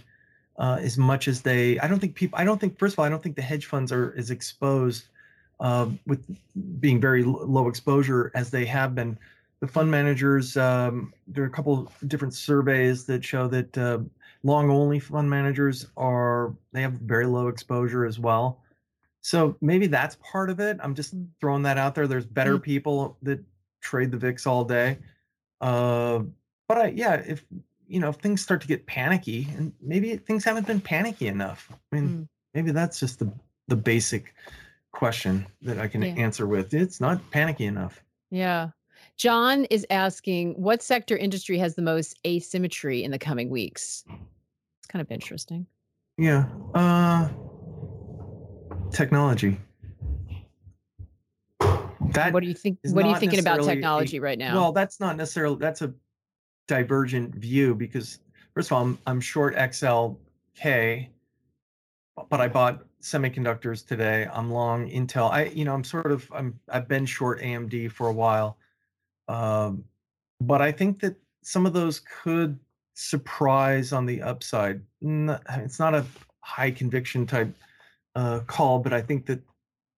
uh, 0.58 0.78
as 0.82 0.98
much 0.98 1.28
as 1.28 1.42
they. 1.42 1.78
I 1.80 1.88
don't 1.88 2.00
think 2.00 2.16
people. 2.16 2.40
I 2.40 2.44
don't 2.44 2.60
think. 2.60 2.80
First 2.80 2.94
of 2.94 3.00
all, 3.00 3.06
I 3.06 3.10
don't 3.10 3.22
think 3.22 3.36
the 3.36 3.42
hedge 3.42 3.66
funds 3.66 3.92
are 3.92 4.16
as 4.18 4.32
exposed 4.32 5.06
uh, 5.60 5.90
with 6.08 6.26
being 6.80 7.00
very 7.00 7.24
low 7.24 7.68
exposure 7.68 8.32
as 8.34 8.50
they 8.50 8.66
have 8.66 8.96
been. 8.96 9.18
The 9.60 9.68
fund 9.68 9.92
managers. 9.92 10.58
Um, 10.58 11.14
there 11.28 11.44
are 11.44 11.48
a 11.48 11.52
couple 11.52 11.92
different 12.08 12.34
surveys 12.34 13.06
that 13.06 13.24
show 13.24 13.48
that 13.50 13.78
uh, 13.78 14.00
long 14.44 14.70
only 14.70 15.00
fund 15.00 15.30
managers 15.30 15.88
are 15.98 16.54
they 16.74 16.82
have 16.82 16.94
very 16.94 17.26
low 17.26 17.48
exposure 17.48 18.06
as 18.06 18.20
well. 18.20 18.62
So 19.22 19.56
maybe 19.62 19.88
that's 19.88 20.18
part 20.24 20.50
of 20.50 20.60
it. 20.60 20.78
I'm 20.82 20.96
just 20.96 21.14
throwing 21.40 21.64
that 21.64 21.78
out 21.78 21.94
there. 21.94 22.08
There's 22.08 22.26
better 22.26 22.56
mm-hmm. 22.56 22.64
people 22.64 23.18
that 23.22 23.40
trade 23.80 24.12
the 24.12 24.18
VIX 24.18 24.48
all 24.48 24.64
day. 24.64 24.98
Uh, 25.60 26.22
but 26.68 26.78
I, 26.78 26.88
yeah, 26.88 27.16
if 27.16 27.46
you 27.88 28.00
know, 28.00 28.10
if 28.10 28.16
things 28.16 28.42
start 28.42 28.62
to 28.62 28.68
get 28.68 28.86
panicky, 28.88 29.48
and 29.58 29.74
maybe 29.82 30.16
things 30.16 30.44
haven't 30.44 30.66
been 30.66 30.82
panicky 30.82 31.28
enough. 31.28 31.68
I 31.72 31.96
mean, 31.96 32.08
mm. 32.08 32.28
maybe 32.54 32.72
that's 32.72 33.00
just 33.00 33.20
the 33.20 33.32
the 33.68 33.76
basic 33.76 34.34
question 34.92 35.46
that 35.62 35.78
I 35.78 35.88
can 35.88 36.02
yeah. 36.02 36.14
answer 36.14 36.48
with. 36.48 36.74
It's 36.74 37.00
not 37.00 37.20
panicky 37.32 37.66
enough. 37.66 38.02
Yeah. 38.30 38.70
John 39.18 39.66
is 39.66 39.86
asking 39.90 40.54
what 40.54 40.82
sector 40.82 41.16
industry 41.18 41.58
has 41.58 41.76
the 41.76 41.82
most 41.82 42.18
asymmetry 42.26 43.04
in 43.04 43.12
the 43.12 43.20
coming 43.20 43.50
weeks? 43.50 44.04
Kind 44.92 45.02
of 45.02 45.12
interesting. 45.12 45.66
Yeah. 46.18 46.46
Uh 46.74 47.30
technology. 48.92 49.58
That 52.14 52.34
what 52.34 52.44
do 52.44 52.50
you 52.50 52.54
think? 52.54 52.80
What 52.84 53.06
are 53.06 53.10
you 53.10 53.16
thinking 53.16 53.40
about 53.40 53.64
technology 53.64 54.18
a, 54.18 54.22
right 54.22 54.38
now? 54.38 54.54
Well, 54.54 54.72
that's 54.72 55.00
not 55.00 55.16
necessarily 55.16 55.56
that's 55.56 55.82
a 55.82 55.94
divergent 56.68 57.36
view 57.36 57.74
because 57.74 58.20
first 58.54 58.70
of 58.70 58.74
all, 58.74 58.84
I'm, 58.84 59.00
I'm 59.08 59.22
short 59.22 59.56
XLK, 59.56 61.08
but 62.30 62.42
I 62.42 62.48
bought 62.48 62.84
semiconductors 63.02 63.86
today. 63.86 64.28
I'm 64.32 64.52
long 64.52 64.90
Intel. 64.90 65.32
I 65.32 65.46
you 65.46 65.64
know 65.64 65.74
I'm 65.74 65.84
sort 65.84 66.12
of 66.12 66.30
I'm 66.34 66.60
I've 66.70 66.88
been 66.88 67.06
short 67.06 67.40
AMD 67.42 67.92
for 67.92 68.08
a 68.08 68.14
while, 68.14 68.58
um, 69.30 69.86
but 70.42 70.62
I 70.62 70.72
think 70.72 71.00
that 71.00 71.16
some 71.44 71.66
of 71.66 71.74
those 71.74 72.02
could 72.24 72.60
surprise 72.94 73.94
on 73.94 74.06
the 74.06 74.22
upside. 74.22 74.82
It's 75.02 75.80
not 75.80 75.96
a 75.96 76.06
high 76.42 76.72
conviction 76.72 77.26
type 77.26 77.56
uh, 78.16 78.40
call, 78.42 78.80
but 78.80 78.94
I 78.94 79.02
think 79.02 79.26
that 79.28 79.42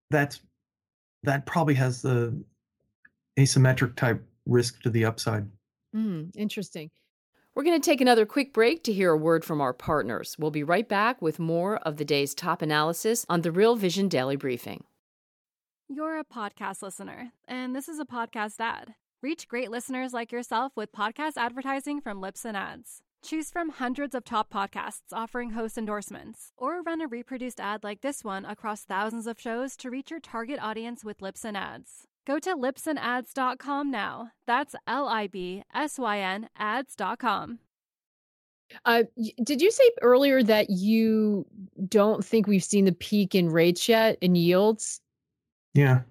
that's 0.10 0.40
that 1.24 1.46
probably 1.46 1.74
has 1.76 2.02
the 2.02 2.44
asymmetric 3.40 3.96
type 3.96 4.24
risk 4.46 4.82
to 4.82 4.90
the 4.90 5.06
upside. 5.06 5.48
Mm, 5.96 6.32
interesting. 6.36 6.92
We're 7.56 7.64
going 7.64 7.80
to 7.80 7.86
take 7.86 8.02
another 8.02 8.26
quick 8.26 8.52
break 8.52 8.84
to 8.86 8.94
hear 8.94 9.12
a 9.12 9.18
word 9.18 9.46
from 9.46 9.62
our 9.62 9.74
partners. 9.74 10.36
We'll 10.40 10.52
be 10.52 10.64
right 10.64 10.90
back 10.90 11.22
with 11.22 11.38
more 11.40 11.78
of 11.78 11.98
the 11.98 12.06
day's 12.06 12.34
top 12.34 12.62
analysis 12.62 13.26
on 13.30 13.42
the 13.42 13.52
Real 13.52 13.76
Vision 13.76 14.08
Daily 14.08 14.36
Briefing. 14.36 14.84
You're 15.88 16.18
a 16.18 16.24
podcast 16.26 16.82
listener, 16.82 17.32
and 17.48 17.76
this 17.76 17.88
is 17.88 18.00
a 18.00 18.06
podcast 18.06 18.56
ad. 18.60 18.96
Reach 19.24 19.48
great 19.48 19.72
listeners 19.72 20.12
like 20.12 20.34
yourself 20.34 20.74
with 20.76 20.92
podcast 20.92 21.38
advertising 21.38 22.02
from 22.02 22.22
Libsyn 22.22 22.56
Ads. 22.56 23.00
Choose 23.24 23.50
from 23.50 23.70
hundreds 23.70 24.14
of 24.14 24.26
top 24.26 24.52
podcasts 24.52 25.14
offering 25.14 25.52
host 25.52 25.78
endorsements, 25.78 26.52
or 26.58 26.82
run 26.82 27.00
a 27.00 27.08
reproduced 27.08 27.62
ad 27.62 27.86
like 27.86 28.02
this 28.02 28.26
one 28.26 28.44
across 28.44 28.84
thousands 28.84 29.26
of 29.26 29.40
shows 29.40 29.78
to 29.78 29.90
reach 29.90 30.12
your 30.12 30.20
target 30.20 30.60
audience 30.62 31.06
with 31.06 31.20
Libsyn 31.20 31.56
Ads. 31.56 32.06
Go 32.28 32.38
to 32.38 32.54
libsynads.com 32.54 33.90
now. 33.90 34.32
That's 34.46 34.76
L 34.88 35.08
I 35.08 35.28
B 35.28 35.64
S 35.74 35.98
Y 35.98 36.20
N 36.20 36.50
ads.com. 36.58 37.60
Uh, 38.84 39.04
did 39.42 39.62
you 39.62 39.72
say 39.72 39.90
earlier 40.02 40.44
that 40.44 40.70
you 40.70 41.46
don't 41.88 42.26
think 42.26 42.46
we've 42.46 42.62
seen 42.62 42.84
the 42.84 42.92
peak 42.92 43.36
in 43.36 43.48
rates 43.48 43.88
yet 43.88 44.18
in 44.20 44.36
yields? 44.36 45.00
Yeah. 45.74 46.02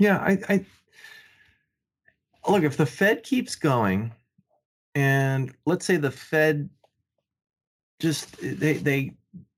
Yeah. 0.00 0.18
I, 0.18 0.38
I 0.48 0.64
look, 2.48 2.64
if 2.64 2.76
the 2.76 2.86
Fed 2.86 3.22
keeps 3.22 3.54
going, 3.54 4.12
and 4.94 5.52
let's 5.66 5.84
say 5.84 5.96
the 5.96 6.10
Fed 6.10 6.68
just 8.00 8.34
eh, 8.42 8.54
they 8.56 8.74
they 8.74 9.12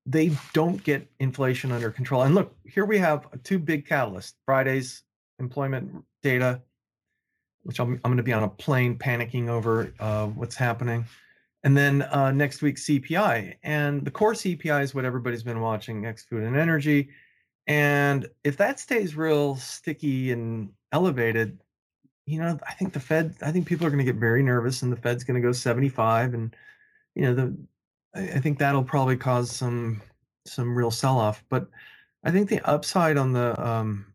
they 0.06 0.30
don't 0.52 0.82
get 0.84 1.08
inflation 1.18 1.72
under 1.72 1.90
control. 1.90 2.22
And 2.22 2.34
look, 2.34 2.54
here 2.64 2.84
we 2.84 2.98
have 2.98 3.26
two 3.42 3.58
big 3.58 3.86
catalysts: 3.86 4.34
Friday's 4.44 5.02
employment 5.38 6.04
data, 6.22 6.62
which 7.64 7.80
I'm, 7.80 7.94
I'm 8.04 8.10
going 8.10 8.16
to 8.16 8.22
be 8.22 8.32
on 8.32 8.44
a 8.44 8.48
plane 8.48 8.96
panicking 8.96 9.48
over 9.48 9.92
uh, 9.98 10.26
what's 10.28 10.56
happening, 10.56 11.04
and 11.64 11.76
then 11.76 12.02
uh, 12.02 12.30
next 12.32 12.62
week 12.62 12.76
CPI. 12.76 13.56
And 13.62 14.04
the 14.04 14.10
core 14.10 14.34
CPI 14.34 14.82
is 14.82 14.94
what 14.94 15.04
everybody's 15.04 15.42
been 15.42 15.60
watching: 15.60 16.06
ex 16.06 16.24
food 16.24 16.42
and 16.42 16.56
energy. 16.56 17.10
And 17.68 18.28
if 18.44 18.56
that 18.58 18.78
stays 18.78 19.16
real 19.16 19.56
sticky 19.56 20.30
and 20.30 20.70
elevated, 20.92 21.58
you 22.26 22.40
know, 22.40 22.58
I 22.66 22.72
think 22.72 22.92
the 22.92 23.00
Fed, 23.00 23.36
I 23.40 23.52
think 23.52 23.66
people 23.66 23.86
are 23.86 23.90
going 23.90 24.04
to 24.04 24.12
get 24.12 24.20
very 24.20 24.42
nervous 24.42 24.82
and 24.82 24.92
the 24.92 24.96
Fed's 24.96 25.24
going 25.24 25.40
to 25.40 25.46
go 25.46 25.52
75 25.52 26.34
and, 26.34 26.54
you 27.14 27.22
know, 27.22 27.34
the, 27.34 27.56
I 28.14 28.40
think 28.40 28.58
that'll 28.58 28.82
probably 28.82 29.16
cause 29.16 29.50
some, 29.50 30.02
some 30.44 30.76
real 30.76 30.90
sell 30.90 31.18
off. 31.18 31.44
But 31.48 31.68
I 32.24 32.32
think 32.32 32.48
the 32.48 32.60
upside 32.68 33.16
on 33.16 33.32
the 33.32 33.58
um, 33.64 34.12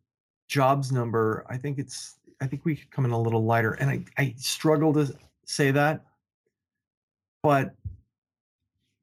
jobs 0.49 0.91
number, 0.91 1.45
I 1.49 1.57
think 1.57 1.79
it's, 1.79 2.17
I 2.41 2.47
think 2.47 2.65
we 2.65 2.75
could 2.75 2.91
come 2.91 3.05
in 3.05 3.11
a 3.11 3.19
little 3.19 3.45
lighter. 3.45 3.73
And 3.73 3.89
I, 3.89 4.03
I 4.17 4.35
struggle 4.37 4.91
to 4.93 5.15
say 5.45 5.71
that, 5.71 6.03
but 7.43 7.75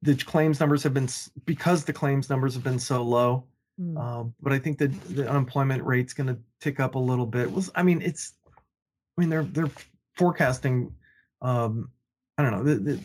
the 0.02 0.16
claims 0.16 0.60
numbers 0.60 0.82
have 0.82 0.92
been, 0.92 1.08
because 1.46 1.84
the 1.84 1.92
claims 1.92 2.28
numbers 2.28 2.52
have 2.54 2.64
been 2.64 2.78
so 2.78 3.02
low. 3.02 3.44
Mm. 3.80 3.96
Uh, 3.96 4.28
but 4.42 4.52
I 4.52 4.58
think 4.58 4.78
that 4.78 4.88
the 5.08 5.28
unemployment 5.28 5.82
rate's 5.84 6.12
going 6.12 6.26
to 6.26 6.38
tick 6.60 6.80
up 6.80 6.94
a 6.94 6.98
little 6.98 7.26
bit. 7.26 7.50
Was 7.50 7.70
I 7.74 7.82
mean, 7.82 8.02
it's 8.02 8.34
I 9.18 9.20
mean, 9.20 9.30
they're 9.30 9.42
they're 9.42 9.70
forecasting. 10.16 10.94
Um, 11.42 11.90
I 12.38 12.42
don't 12.44 12.52
know. 12.52 12.62
The, 12.62 12.74
the, 12.76 13.00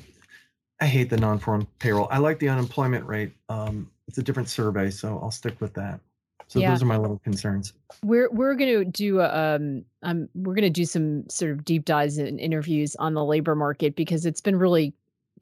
I 0.80 0.86
hate 0.86 1.10
the 1.10 1.17
non-farm 1.17 1.67
payroll. 1.80 2.08
I 2.12 2.19
like 2.19 2.38
the 2.38 2.49
unemployment 2.49 3.06
rate. 3.06 3.32
Um, 3.49 3.89
it's 4.08 4.19
a 4.19 4.23
different 4.23 4.47
survey, 4.47 4.91
so 4.91 5.19
I'll 5.23 5.32
stick 5.32 5.60
with 5.60 5.73
that. 5.73 5.99
So 6.47 6.60
yeah. 6.60 6.69
those 6.69 6.84
are 6.84 6.86
my 6.86 6.97
little 6.97 7.17
concerns. 7.19 7.73
We're 8.04 8.30
we're 8.30 8.56
to 8.56 8.86
do 8.86 9.21
um 9.21 9.86
um 10.04 10.30
we're 10.36 10.54
going 10.54 10.63
to 10.63 10.69
do 10.69 10.86
some 10.86 11.28
sort 11.30 11.52
of 11.52 11.65
deep 11.65 11.86
dives 11.86 12.19
and 12.19 12.39
interviews 12.39 12.95
on 12.97 13.15
the 13.15 13.26
labor 13.26 13.56
market 13.56 13.95
because 13.95 14.26
it's 14.28 14.41
been 14.41 14.58
really 14.58 14.93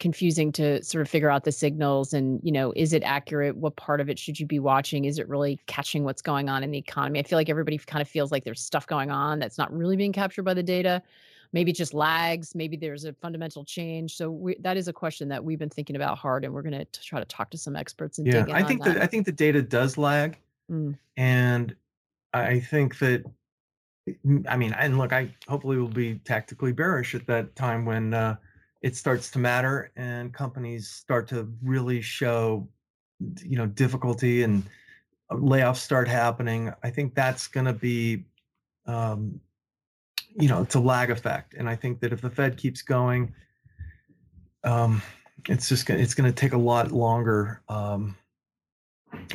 confusing 0.01 0.51
to 0.51 0.83
sort 0.83 1.01
of 1.01 1.09
figure 1.09 1.29
out 1.29 1.45
the 1.45 1.51
signals 1.51 2.11
and 2.11 2.41
you 2.43 2.51
know 2.51 2.73
is 2.75 2.91
it 2.91 3.03
accurate? 3.03 3.55
What 3.55 3.77
part 3.77 4.01
of 4.01 4.09
it 4.09 4.19
should 4.19 4.39
you 4.39 4.45
be 4.45 4.59
watching? 4.59 5.05
Is 5.05 5.19
it 5.19 5.29
really 5.29 5.59
catching 5.67 6.03
what's 6.03 6.21
going 6.21 6.49
on 6.49 6.63
in 6.63 6.71
the 6.71 6.77
economy? 6.77 7.19
I 7.19 7.23
feel 7.23 7.37
like 7.37 7.49
everybody 7.49 7.77
kind 7.77 8.01
of 8.01 8.09
feels 8.09 8.31
like 8.31 8.43
there's 8.43 8.59
stuff 8.59 8.87
going 8.87 9.11
on 9.11 9.39
that's 9.39 9.57
not 9.57 9.71
really 9.71 9.95
being 9.95 10.11
captured 10.11 10.43
by 10.43 10.55
the 10.55 10.63
data. 10.63 11.01
Maybe 11.53 11.71
it 11.71 11.77
just 11.77 11.93
lags. 11.93 12.55
Maybe 12.55 12.77
there's 12.77 13.05
a 13.05 13.13
fundamental 13.13 13.63
change. 13.63 14.15
So 14.15 14.31
we, 14.31 14.55
that 14.61 14.77
is 14.77 14.87
a 14.87 14.93
question 14.93 15.27
that 15.29 15.43
we've 15.43 15.59
been 15.59 15.69
thinking 15.69 15.95
about 15.95 16.17
hard 16.17 16.45
and 16.45 16.53
we're 16.53 16.61
going 16.61 16.85
to 16.85 16.85
try 17.01 17.19
to 17.19 17.25
talk 17.25 17.51
to 17.51 17.57
some 17.57 17.75
experts 17.75 18.17
and 18.17 18.27
yeah 18.27 18.45
i 18.51 18.63
think 18.63 18.83
that. 18.83 19.01
i 19.01 19.05
think 19.05 19.25
the 19.25 19.31
data 19.31 19.61
does 19.61 19.97
lag 19.97 20.37
mm. 20.71 20.97
and 21.17 21.75
i 22.33 22.59
think 22.59 22.97
that 22.99 23.23
i 24.49 24.57
mean 24.57 24.73
and 24.73 24.97
look 24.97 25.13
i 25.13 25.29
hopefully 25.47 25.77
will 25.77 25.87
be 25.87 26.15
tactically 26.25 26.71
bearish 26.71 27.13
at 27.13 27.27
that 27.27 27.55
time 27.55 27.85
when 27.85 28.13
uh 28.13 28.35
it 28.81 28.95
starts 28.95 29.29
to 29.31 29.39
matter 29.39 29.91
and 29.95 30.33
companies 30.33 30.87
start 30.89 31.27
to 31.27 31.51
really 31.63 32.01
show 32.01 32.67
you 33.43 33.57
know 33.57 33.67
difficulty 33.67 34.43
and 34.43 34.63
uh, 35.29 35.35
layoffs 35.35 35.77
start 35.77 36.07
happening 36.07 36.73
i 36.83 36.89
think 36.89 37.13
that's 37.13 37.47
going 37.47 37.65
to 37.65 37.73
be 37.73 38.23
um, 38.87 39.39
you 40.35 40.47
know, 40.47 40.61
it's 40.61 40.75
a 40.75 40.79
lag 40.79 41.09
effect. 41.09 41.53
And 41.55 41.69
I 41.69 41.75
think 41.75 41.99
that 42.01 42.13
if 42.13 42.21
the 42.21 42.29
Fed 42.29 42.57
keeps 42.57 42.81
going, 42.81 43.33
um, 44.63 45.01
it's 45.49 45.67
just 45.67 45.85
gonna, 45.85 45.99
it's 45.99 46.13
going 46.13 46.31
to 46.31 46.35
take 46.35 46.53
a 46.53 46.57
lot 46.57 46.91
longer 46.91 47.61
um, 47.67 48.15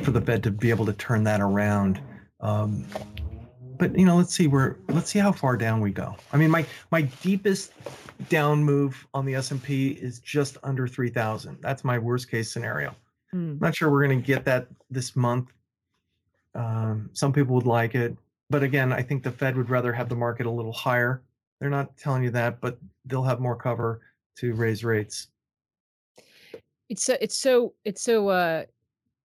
for 0.01 0.11
the 0.11 0.21
Fed 0.21 0.43
to 0.43 0.51
be 0.51 0.69
able 0.69 0.85
to 0.85 0.93
turn 0.93 1.23
that 1.25 1.41
around. 1.41 2.01
Um, 2.39 2.85
but 3.77 3.97
you 3.97 4.05
know, 4.05 4.17
let's 4.17 4.33
see 4.33 4.47
where 4.47 4.77
let's 4.89 5.09
see 5.09 5.19
how 5.19 5.31
far 5.31 5.57
down 5.57 5.79
we 5.81 5.91
go. 5.91 6.15
I 6.33 6.37
mean, 6.37 6.49
my 6.49 6.65
my 6.91 7.01
deepest 7.01 7.73
down 8.29 8.63
move 8.63 9.07
on 9.13 9.25
the 9.25 9.35
S&P 9.35 9.89
is 9.89 10.19
just 10.19 10.57
under 10.63 10.87
3000. 10.87 11.57
That's 11.61 11.83
my 11.83 11.99
worst 11.99 12.31
case 12.31 12.51
scenario. 12.51 12.95
Mm. 13.33 13.61
Not 13.61 13.75
sure 13.75 13.91
we're 13.91 14.05
going 14.05 14.19
to 14.19 14.25
get 14.25 14.43
that 14.45 14.67
this 14.89 15.15
month. 15.15 15.53
Um, 16.55 17.09
some 17.13 17.31
people 17.31 17.53
would 17.55 17.67
like 17.67 17.93
it, 17.93 18.17
but 18.49 18.63
again, 18.63 18.91
I 18.91 19.03
think 19.03 19.21
the 19.23 19.31
Fed 19.31 19.55
would 19.55 19.69
rather 19.69 19.93
have 19.93 20.09
the 20.09 20.15
market 20.15 20.47
a 20.47 20.51
little 20.51 20.73
higher. 20.73 21.21
They're 21.59 21.69
not 21.69 21.95
telling 21.97 22.23
you 22.23 22.31
that, 22.31 22.59
but 22.59 22.79
they'll 23.05 23.23
have 23.23 23.39
more 23.39 23.55
cover 23.55 24.01
to 24.37 24.53
raise 24.53 24.83
rates. 24.83 25.27
It's 26.89 27.03
so 27.03 27.17
it's 27.19 27.37
so 27.37 27.73
it's 27.83 28.01
so 28.01 28.29
uh 28.29 28.63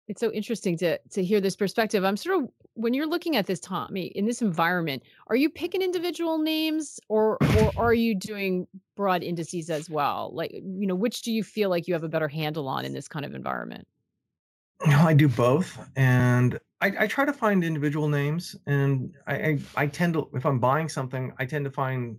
it's 0.06 0.20
so 0.20 0.30
interesting 0.32 0.76
to 0.78 0.98
to 1.10 1.24
hear 1.24 1.40
this 1.40 1.56
perspective. 1.56 2.04
I'm 2.04 2.16
sort 2.16 2.42
of 2.42 2.50
when 2.78 2.94
you're 2.94 3.08
looking 3.08 3.34
at 3.34 3.46
this, 3.46 3.58
Tommy, 3.58 4.06
in 4.06 4.24
this 4.24 4.40
environment, 4.40 5.02
are 5.26 5.34
you 5.34 5.50
picking 5.50 5.82
individual 5.82 6.38
names 6.38 7.00
or 7.08 7.36
or 7.58 7.72
are 7.76 7.94
you 7.94 8.14
doing 8.14 8.68
broad 8.96 9.24
indices 9.24 9.68
as 9.68 9.90
well? 9.90 10.30
Like, 10.32 10.52
you 10.52 10.86
know, 10.86 10.94
which 10.94 11.22
do 11.22 11.32
you 11.32 11.42
feel 11.42 11.70
like 11.70 11.88
you 11.88 11.94
have 11.94 12.04
a 12.04 12.08
better 12.08 12.28
handle 12.28 12.68
on 12.68 12.84
in 12.84 12.92
this 12.92 13.08
kind 13.08 13.24
of 13.24 13.34
environment? 13.34 13.86
I 14.86 15.12
do 15.12 15.26
both, 15.26 15.76
and 15.96 16.60
I, 16.80 16.92
I 17.00 17.06
try 17.08 17.24
to 17.24 17.32
find 17.32 17.64
individual 17.64 18.08
names, 18.08 18.54
and 18.66 19.12
I, 19.26 19.34
I 19.34 19.58
I 19.74 19.86
tend 19.88 20.14
to 20.14 20.28
if 20.34 20.46
I'm 20.46 20.60
buying 20.60 20.88
something, 20.88 21.32
I 21.38 21.46
tend 21.46 21.64
to 21.64 21.72
find 21.72 22.16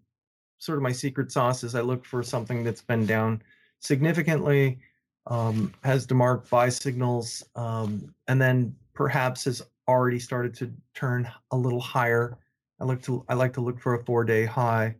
sort 0.58 0.78
of 0.78 0.82
my 0.82 0.92
secret 0.92 1.32
sauce 1.32 1.64
is 1.64 1.74
I 1.74 1.82
look 1.82 2.04
for 2.04 2.22
something 2.22 2.66
that's 2.66 2.82
been 2.82 3.06
down 3.06 3.42
significantly 3.80 4.80
um, 5.28 5.74
has 5.84 6.06
DeMark 6.06 6.50
buy 6.50 6.68
signals, 6.68 7.46
um, 7.56 8.14
and 8.28 8.42
then 8.42 8.76
perhaps 8.94 9.46
has 9.46 9.62
already 9.90 10.20
started 10.20 10.54
to 10.56 10.72
turn 10.94 11.30
a 11.52 11.58
little 11.58 11.80
higher. 11.80 12.38
I 12.80 12.86
look 12.86 13.02
to 13.04 13.26
I 13.28 13.34
like 13.34 13.54
to 13.54 13.62
look 13.62 13.80
for 13.80 13.96
a 13.96 14.04
four 14.04 14.24
day 14.24 14.46
high, 14.46 14.96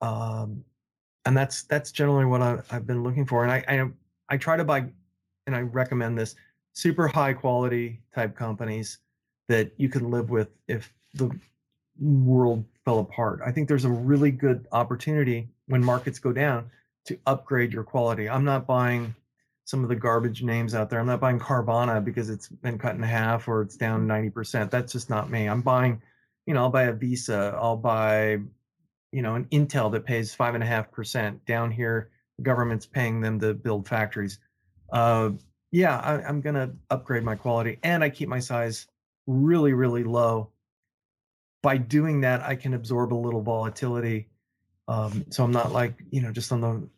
um, 0.00 0.64
and 1.24 1.36
that's 1.36 1.64
that's 1.64 1.90
generally 1.90 2.24
what 2.24 2.42
I, 2.42 2.60
have 2.70 2.86
been 2.86 3.02
looking 3.02 3.26
for. 3.26 3.42
And 3.42 3.52
I, 3.52 3.64
I 3.68 3.88
I 4.28 4.36
try 4.36 4.56
to 4.56 4.64
buy, 4.64 4.86
and 5.46 5.56
I 5.56 5.62
recommend 5.62 6.16
this 6.16 6.36
super 6.74 7.08
high 7.08 7.32
quality 7.32 8.00
type 8.14 8.36
companies 8.36 8.98
that 9.48 9.72
you 9.78 9.88
can 9.88 10.10
live 10.10 10.30
with 10.30 10.48
if 10.68 10.92
the 11.14 11.30
world 12.00 12.64
fell 12.84 13.00
apart. 13.00 13.40
I 13.44 13.50
think 13.50 13.68
there's 13.68 13.84
a 13.84 13.90
really 13.90 14.30
good 14.30 14.66
opportunity 14.72 15.48
when 15.66 15.84
markets 15.84 16.18
go 16.18 16.32
down 16.32 16.70
to 17.06 17.18
upgrade 17.26 17.72
your 17.72 17.84
quality. 17.84 18.28
I'm 18.28 18.44
not 18.44 18.66
buying 18.66 19.14
some 19.68 19.82
of 19.82 19.90
the 19.90 19.96
garbage 19.96 20.42
names 20.42 20.74
out 20.74 20.88
there. 20.88 20.98
I'm 20.98 21.04
not 21.04 21.20
buying 21.20 21.38
Carvana 21.38 22.02
because 22.02 22.30
it's 22.30 22.48
been 22.48 22.78
cut 22.78 22.94
in 22.94 23.02
half 23.02 23.48
or 23.48 23.60
it's 23.60 23.76
down 23.76 24.08
90%. 24.08 24.70
That's 24.70 24.92
just 24.92 25.10
not 25.10 25.28
me. 25.30 25.46
I'm 25.46 25.60
buying, 25.60 26.00
you 26.46 26.54
know, 26.54 26.60
I'll 26.60 26.70
buy 26.70 26.84
a 26.84 26.92
Visa. 26.94 27.54
I'll 27.60 27.76
buy, 27.76 28.38
you 29.12 29.20
know, 29.20 29.34
an 29.34 29.44
Intel 29.52 29.92
that 29.92 30.06
pays 30.06 30.34
five 30.34 30.54
and 30.54 30.64
a 30.64 30.66
half 30.66 30.90
percent 30.90 31.44
down 31.44 31.70
here. 31.70 32.08
The 32.38 32.44
government's 32.44 32.86
paying 32.86 33.20
them 33.20 33.38
to 33.40 33.52
build 33.52 33.86
factories. 33.86 34.38
Uh, 34.90 35.32
yeah, 35.70 35.98
I, 35.98 36.22
I'm 36.22 36.40
to 36.40 36.70
upgrade 36.88 37.22
my 37.22 37.34
quality 37.34 37.78
and 37.82 38.02
I 38.02 38.08
keep 38.08 38.30
my 38.30 38.40
size 38.40 38.86
really, 39.26 39.74
really 39.74 40.02
low. 40.02 40.48
By 41.62 41.76
doing 41.76 42.22
that, 42.22 42.40
I 42.40 42.56
can 42.56 42.72
absorb 42.72 43.12
a 43.12 43.14
little 43.14 43.42
volatility. 43.42 44.28
Um, 44.86 45.26
so 45.28 45.44
I'm 45.44 45.52
not 45.52 45.72
like, 45.72 45.92
you 46.10 46.22
know, 46.22 46.32
just 46.32 46.52
on 46.52 46.62
the 46.62 46.88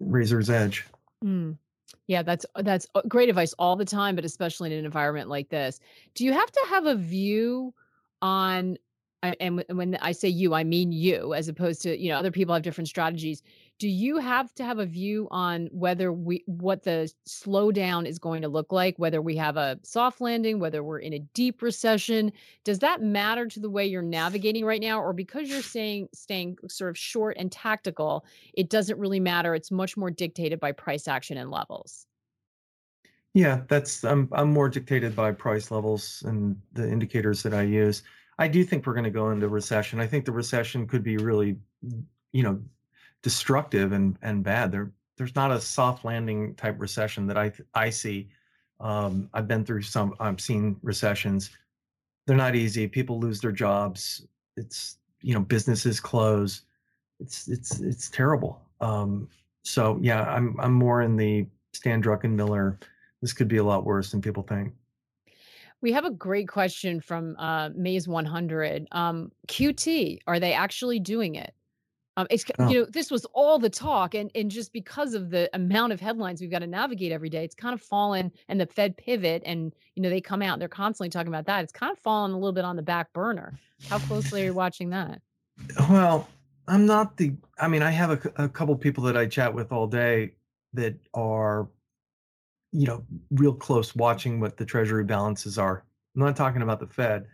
razor's 0.00 0.50
edge. 0.50 0.84
Mm. 1.24 1.58
Yeah, 2.06 2.22
that's 2.22 2.44
uh, 2.54 2.62
that's 2.62 2.86
uh, 2.94 3.02
great 3.08 3.28
advice 3.28 3.54
all 3.58 3.76
the 3.76 3.84
time, 3.84 4.14
but 4.14 4.24
especially 4.24 4.72
in 4.72 4.78
an 4.78 4.84
environment 4.84 5.28
like 5.28 5.48
this. 5.48 5.80
Do 6.14 6.24
you 6.24 6.32
have 6.32 6.50
to 6.50 6.66
have 6.68 6.86
a 6.86 6.94
view 6.94 7.74
on 8.22 8.76
and 9.22 9.64
when 9.72 9.96
I 9.96 10.12
say 10.12 10.28
you, 10.28 10.54
I 10.54 10.62
mean 10.62 10.92
you, 10.92 11.34
as 11.34 11.48
opposed 11.48 11.82
to, 11.82 11.98
you 11.98 12.08
know, 12.10 12.16
other 12.18 12.30
people 12.30 12.54
have 12.54 12.62
different 12.62 12.86
strategies. 12.86 13.42
Do 13.78 13.88
you 13.88 14.18
have 14.18 14.52
to 14.54 14.64
have 14.64 14.80
a 14.80 14.86
view 14.86 15.28
on 15.30 15.68
whether 15.70 16.12
we, 16.12 16.42
what 16.46 16.82
the 16.82 17.12
slowdown 17.28 18.06
is 18.06 18.18
going 18.18 18.42
to 18.42 18.48
look 18.48 18.72
like, 18.72 18.98
whether 18.98 19.22
we 19.22 19.36
have 19.36 19.56
a 19.56 19.78
soft 19.84 20.20
landing, 20.20 20.58
whether 20.58 20.82
we're 20.82 20.98
in 20.98 21.12
a 21.12 21.20
deep 21.32 21.62
recession? 21.62 22.32
Does 22.64 22.80
that 22.80 23.02
matter 23.02 23.46
to 23.46 23.60
the 23.60 23.70
way 23.70 23.86
you're 23.86 24.02
navigating 24.02 24.64
right 24.64 24.80
now? 24.80 25.00
Or 25.00 25.12
because 25.12 25.48
you're 25.48 25.62
saying, 25.62 26.08
staying 26.12 26.58
sort 26.68 26.90
of 26.90 26.98
short 26.98 27.36
and 27.38 27.52
tactical, 27.52 28.24
it 28.52 28.68
doesn't 28.68 28.98
really 28.98 29.20
matter? 29.20 29.54
It's 29.54 29.70
much 29.70 29.96
more 29.96 30.10
dictated 30.10 30.58
by 30.58 30.72
price 30.72 31.06
action 31.06 31.38
and 31.38 31.50
levels. 31.50 32.06
Yeah, 33.34 33.60
that's 33.68 34.04
I'm 34.04 34.28
I'm 34.32 34.52
more 34.52 34.68
dictated 34.68 35.14
by 35.14 35.30
price 35.32 35.70
levels 35.70 36.24
and 36.26 36.56
the 36.72 36.90
indicators 36.90 37.42
that 37.44 37.54
I 37.54 37.62
use. 37.62 38.02
I 38.38 38.48
do 38.48 38.64
think 38.64 38.86
we're 38.86 38.94
going 38.94 39.04
to 39.04 39.10
go 39.10 39.30
into 39.30 39.48
recession. 39.48 40.00
I 40.00 40.06
think 40.06 40.24
the 40.24 40.32
recession 40.32 40.88
could 40.88 41.04
be 41.04 41.18
really, 41.18 41.56
you 42.32 42.42
know, 42.42 42.60
destructive 43.22 43.92
and 43.92 44.18
and 44.22 44.42
bad. 44.42 44.72
There 44.72 44.92
there's 45.16 45.34
not 45.34 45.50
a 45.50 45.60
soft 45.60 46.04
landing 46.04 46.54
type 46.54 46.76
recession 46.78 47.26
that 47.26 47.36
I 47.36 47.52
I 47.74 47.90
see. 47.90 48.28
Um, 48.80 49.28
I've 49.34 49.48
been 49.48 49.64
through 49.64 49.82
some. 49.82 50.14
I've 50.20 50.40
seen 50.40 50.76
recessions. 50.82 51.50
They're 52.26 52.36
not 52.36 52.54
easy. 52.54 52.86
People 52.86 53.18
lose 53.18 53.40
their 53.40 53.52
jobs. 53.52 54.26
It's 54.56 54.98
you 55.20 55.34
know 55.34 55.40
businesses 55.40 56.00
close. 56.00 56.62
It's 57.20 57.48
it's 57.48 57.80
it's 57.80 58.08
terrible. 58.10 58.60
Um, 58.80 59.28
so 59.62 59.98
yeah, 60.00 60.22
I'm 60.22 60.56
I'm 60.60 60.72
more 60.72 61.02
in 61.02 61.16
the 61.16 61.46
Stan 61.72 62.02
Druckenmiller. 62.02 62.80
This 63.20 63.32
could 63.32 63.48
be 63.48 63.56
a 63.56 63.64
lot 63.64 63.84
worse 63.84 64.12
than 64.12 64.22
people 64.22 64.44
think. 64.44 64.72
We 65.80 65.92
have 65.92 66.04
a 66.04 66.10
great 66.10 66.48
question 66.48 67.00
from 67.00 67.36
uh, 67.38 67.70
Maze 67.74 68.08
100. 68.08 68.88
Um, 68.90 69.30
QT, 69.46 70.18
are 70.26 70.40
they 70.40 70.52
actually 70.52 70.98
doing 70.98 71.36
it? 71.36 71.54
Um, 72.18 72.26
it's 72.30 72.44
oh. 72.58 72.68
you 72.68 72.80
know 72.80 72.86
this 72.86 73.12
was 73.12 73.24
all 73.26 73.60
the 73.60 73.70
talk, 73.70 74.16
and 74.16 74.28
and 74.34 74.50
just 74.50 74.72
because 74.72 75.14
of 75.14 75.30
the 75.30 75.48
amount 75.54 75.92
of 75.92 76.00
headlines 76.00 76.40
we've 76.40 76.50
got 76.50 76.58
to 76.58 76.66
navigate 76.66 77.12
every 77.12 77.28
day, 77.28 77.44
it's 77.44 77.54
kind 77.54 77.72
of 77.72 77.80
fallen. 77.80 78.32
And 78.48 78.60
the 78.60 78.66
Fed 78.66 78.96
pivot, 78.96 79.42
and 79.46 79.72
you 79.94 80.02
know 80.02 80.10
they 80.10 80.20
come 80.20 80.42
out, 80.42 80.58
they're 80.58 80.68
constantly 80.68 81.10
talking 81.10 81.28
about 81.28 81.46
that. 81.46 81.62
It's 81.62 81.72
kind 81.72 81.92
of 81.92 81.98
fallen 82.00 82.32
a 82.32 82.34
little 82.34 82.52
bit 82.52 82.64
on 82.64 82.74
the 82.74 82.82
back 82.82 83.12
burner. 83.12 83.56
How 83.88 84.00
closely 84.00 84.42
are 84.42 84.46
you 84.46 84.54
watching 84.54 84.90
that? 84.90 85.22
Well, 85.88 86.28
I'm 86.66 86.86
not 86.86 87.16
the. 87.16 87.34
I 87.60 87.68
mean, 87.68 87.82
I 87.82 87.90
have 87.90 88.10
a, 88.10 88.44
a 88.44 88.48
couple 88.48 88.74
people 88.74 89.04
that 89.04 89.16
I 89.16 89.26
chat 89.26 89.54
with 89.54 89.70
all 89.70 89.86
day 89.86 90.32
that 90.72 90.96
are 91.14 91.68
you 92.72 92.86
know, 92.86 93.04
real 93.30 93.54
close 93.54 93.94
watching 93.94 94.40
what 94.40 94.56
the 94.56 94.64
treasury 94.64 95.04
balances 95.04 95.56
are. 95.56 95.84
I'm 96.14 96.22
not 96.22 96.36
talking 96.36 96.62
about 96.62 96.80
the 96.80 96.86
Fed. 96.86 97.26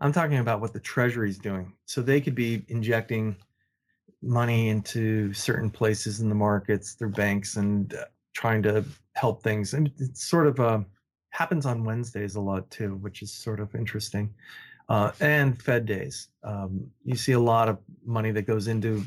I'm 0.00 0.12
talking 0.12 0.38
about 0.38 0.60
what 0.60 0.72
the 0.72 0.80
treasury 0.80 1.28
is 1.28 1.38
doing. 1.38 1.74
So 1.84 2.00
they 2.00 2.20
could 2.20 2.34
be 2.34 2.64
injecting 2.68 3.36
money 4.22 4.68
into 4.68 5.32
certain 5.32 5.70
places 5.70 6.20
in 6.20 6.28
the 6.28 6.34
markets, 6.34 6.92
through 6.92 7.10
banks, 7.10 7.56
and 7.56 7.94
uh, 7.94 8.04
trying 8.34 8.62
to 8.62 8.84
help 9.14 9.42
things. 9.42 9.74
And 9.74 9.90
it's 9.98 10.24
sort 10.24 10.46
of 10.46 10.60
uh, 10.60 10.80
happens 11.30 11.66
on 11.66 11.84
Wednesdays 11.84 12.36
a 12.36 12.40
lot 12.40 12.70
too, 12.70 12.96
which 12.96 13.22
is 13.22 13.32
sort 13.32 13.60
of 13.60 13.74
interesting. 13.74 14.32
Uh, 14.88 15.12
and 15.20 15.60
Fed 15.62 15.86
days, 15.86 16.28
um, 16.42 16.90
you 17.04 17.14
see 17.14 17.32
a 17.32 17.40
lot 17.40 17.68
of 17.68 17.78
money 18.04 18.32
that 18.32 18.42
goes 18.42 18.66
into 18.66 19.04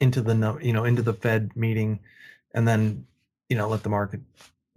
into 0.00 0.20
the 0.20 0.58
you 0.62 0.72
know 0.72 0.84
into 0.84 1.02
the 1.02 1.14
Fed 1.14 1.50
meeting, 1.56 1.98
and 2.54 2.66
then 2.66 3.04
you 3.48 3.56
know 3.56 3.68
let 3.68 3.82
the 3.82 3.88
market 3.88 4.20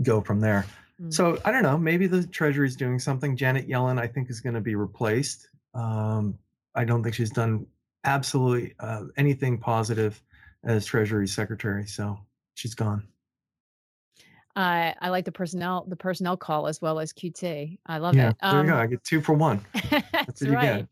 go 0.02 0.22
from 0.22 0.42
there. 0.42 0.66
Mm. 1.02 1.14
So 1.14 1.40
I 1.46 1.52
don't 1.52 1.64
know. 1.64 1.78
Maybe 1.78 2.08
the 2.08 2.26
Treasury 2.26 2.68
is 2.68 2.76
doing 2.76 3.00
something. 3.00 3.38
Janet 3.38 3.68
Yellen, 3.68 4.00
I 4.00 4.08
think, 4.08 4.30
is 4.30 4.42
going 4.42 4.56
to 4.56 4.62
be 4.62 4.76
replaced. 4.76 5.50
Um, 5.76 6.38
I 6.74 6.84
don't 6.84 7.04
think 7.04 7.16
she's 7.16 7.30
done 7.30 7.68
absolutely 8.08 8.74
uh, 8.80 9.04
anything 9.18 9.60
positive 9.60 10.22
as 10.64 10.86
Treasury 10.86 11.28
Secretary. 11.28 11.86
So 11.86 12.18
she's 12.56 12.74
gone. 12.74 13.04
Uh, 14.56 14.92
I 15.00 15.10
like 15.10 15.26
the 15.26 15.32
personnel 15.32 15.86
the 15.88 15.96
personnel 15.96 16.36
call 16.36 16.66
as 16.66 16.82
well 16.82 17.00
as 17.00 17.14
QT. 17.14 17.78
I 17.86 17.98
love 18.00 18.16
yeah, 18.16 18.30
it. 18.30 18.38
Um, 18.42 18.56
there 18.56 18.66
you 18.66 18.72
go. 18.72 18.78
Um 18.78 18.82
I 18.82 18.88
get 18.88 19.04
two 19.04 19.22
for 19.22 19.34
one. 19.34 19.64
That's, 19.92 20.12
That's 20.12 20.42
right. 20.48 20.88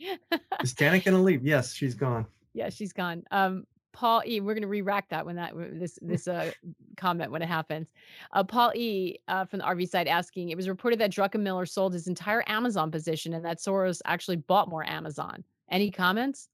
Is 0.62 0.74
going 0.74 1.02
to 1.02 1.18
leave? 1.18 1.44
Yes, 1.44 1.74
she's 1.74 1.96
gone. 1.96 2.28
Yeah, 2.58 2.70
she's 2.70 2.94
gone. 2.94 3.22
Um, 3.32 3.66
Paul 3.92 4.24
E. 4.26 4.40
We're 4.40 4.54
going 4.54 4.62
to 4.62 4.70
re-rack 4.70 5.10
that 5.10 5.26
when 5.26 5.36
that 5.36 5.52
this 5.74 6.00
this 6.02 6.26
uh, 6.26 6.52
comment 6.96 7.32
when 7.32 7.42
it 7.42 7.50
happens. 7.50 7.90
Uh, 8.32 8.46
Paul 8.46 8.72
E. 8.76 9.18
Uh, 9.28 9.44
from 9.44 9.60
the 9.60 9.66
RV 9.66 9.90
side 9.90 10.08
asking, 10.08 10.52
it 10.52 10.56
was 10.56 10.70
reported 10.70 11.00
that 11.00 11.12
Druckenmiller 11.12 11.68
sold 11.68 11.92
his 11.92 12.08
entire 12.08 12.46
Amazon 12.48 12.92
position 12.92 13.34
and 13.34 13.44
that 13.44 13.58
Soros 13.58 14.00
actually 14.06 14.38
bought 14.38 14.70
more 14.70 14.86
Amazon. 14.86 15.44
Any 15.70 15.92
comments? 15.92 16.48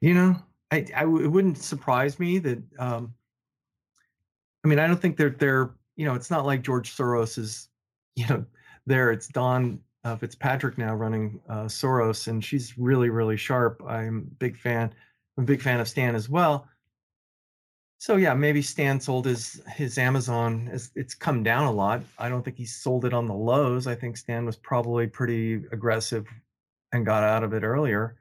You 0.00 0.14
know, 0.14 0.36
I, 0.70 0.86
I 0.94 1.00
w- 1.00 1.24
it 1.24 1.28
wouldn't 1.28 1.58
surprise 1.58 2.18
me 2.18 2.38
that. 2.38 2.62
Um, 2.78 3.14
I 4.64 4.68
mean, 4.68 4.78
I 4.78 4.86
don't 4.86 5.00
think 5.00 5.16
they're 5.16 5.30
they're 5.30 5.70
you 5.98 6.06
know, 6.06 6.14
it's 6.14 6.30
not 6.30 6.46
like 6.46 6.62
George 6.62 6.96
Soros 6.96 7.36
is, 7.36 7.68
you 8.16 8.26
know, 8.28 8.46
there. 8.86 9.10
It's 9.12 9.28
Dawn 9.28 9.80
uh, 10.04 10.16
Fitzpatrick 10.16 10.78
now 10.78 10.94
running 10.94 11.40
uh, 11.50 11.64
Soros, 11.64 12.28
and 12.28 12.42
she's 12.42 12.78
really, 12.78 13.10
really 13.10 13.36
sharp. 13.36 13.82
I'm 13.86 14.18
a 14.18 14.34
big 14.36 14.56
fan. 14.56 14.94
I'm 15.36 15.44
a 15.44 15.46
big 15.46 15.60
fan 15.60 15.80
of 15.80 15.88
Stan 15.88 16.14
as 16.14 16.28
well. 16.28 16.66
So 17.98 18.14
yeah, 18.14 18.32
maybe 18.32 18.62
Stan 18.62 19.00
sold 19.00 19.26
his 19.26 19.60
his 19.74 19.98
Amazon. 19.98 20.68
As 20.72 20.90
it's 20.94 21.14
come 21.14 21.42
down 21.42 21.64
a 21.66 21.72
lot. 21.72 22.02
I 22.18 22.28
don't 22.28 22.44
think 22.44 22.56
he 22.56 22.64
sold 22.64 23.04
it 23.04 23.12
on 23.12 23.26
the 23.26 23.34
lows. 23.34 23.88
I 23.88 23.96
think 23.96 24.16
Stan 24.16 24.46
was 24.46 24.56
probably 24.56 25.08
pretty 25.08 25.54
aggressive 25.72 26.26
and 26.92 27.04
got 27.04 27.24
out 27.24 27.42
of 27.42 27.52
it 27.54 27.64
earlier. 27.64 28.16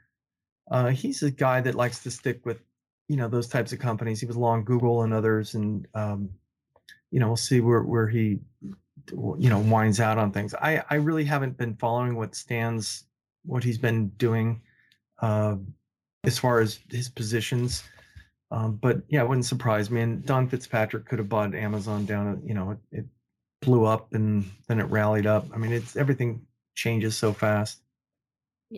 Uh, 0.69 0.87
he's 0.87 1.23
a 1.23 1.31
guy 1.31 1.61
that 1.61 1.75
likes 1.75 2.03
to 2.03 2.11
stick 2.11 2.45
with, 2.45 2.59
you 3.07 3.15
know, 3.15 3.27
those 3.27 3.47
types 3.47 3.71
of 3.71 3.79
companies. 3.79 4.19
He 4.19 4.25
was 4.25 4.35
long 4.35 4.63
Google 4.63 5.03
and 5.03 5.13
others, 5.13 5.55
and 5.55 5.87
um, 5.93 6.29
you 7.11 7.19
know, 7.19 7.27
we'll 7.27 7.37
see 7.37 7.61
where 7.61 7.83
where 7.83 8.07
he, 8.07 8.39
you 9.11 9.49
know, 9.49 9.59
winds 9.59 9.99
out 9.99 10.17
on 10.17 10.31
things. 10.31 10.53
I 10.55 10.83
I 10.89 10.95
really 10.95 11.23
haven't 11.23 11.57
been 11.57 11.75
following 11.75 12.15
what 12.15 12.35
Stan's 12.35 13.05
what 13.45 13.63
he's 13.63 13.77
been 13.77 14.09
doing, 14.09 14.61
uh, 15.21 15.55
as 16.25 16.37
far 16.37 16.59
as 16.59 16.79
his 16.89 17.07
positions. 17.07 17.83
Um, 18.51 18.75
but 18.75 19.01
yeah, 19.09 19.21
it 19.21 19.29
wouldn't 19.29 19.45
surprise 19.45 19.89
me. 19.89 20.01
And 20.01 20.25
Don 20.25 20.47
Fitzpatrick 20.47 21.05
could 21.05 21.19
have 21.19 21.29
bought 21.29 21.53
Amazon 21.55 22.05
down. 22.05 22.41
You 22.45 22.53
know, 22.53 22.71
it, 22.71 22.99
it 22.99 23.05
blew 23.61 23.85
up 23.85 24.13
and 24.13 24.49
then 24.67 24.79
it 24.79 24.85
rallied 24.85 25.25
up. 25.25 25.47
I 25.53 25.57
mean, 25.57 25.71
it's 25.71 25.95
everything 25.95 26.45
changes 26.75 27.17
so 27.17 27.33
fast 27.33 27.81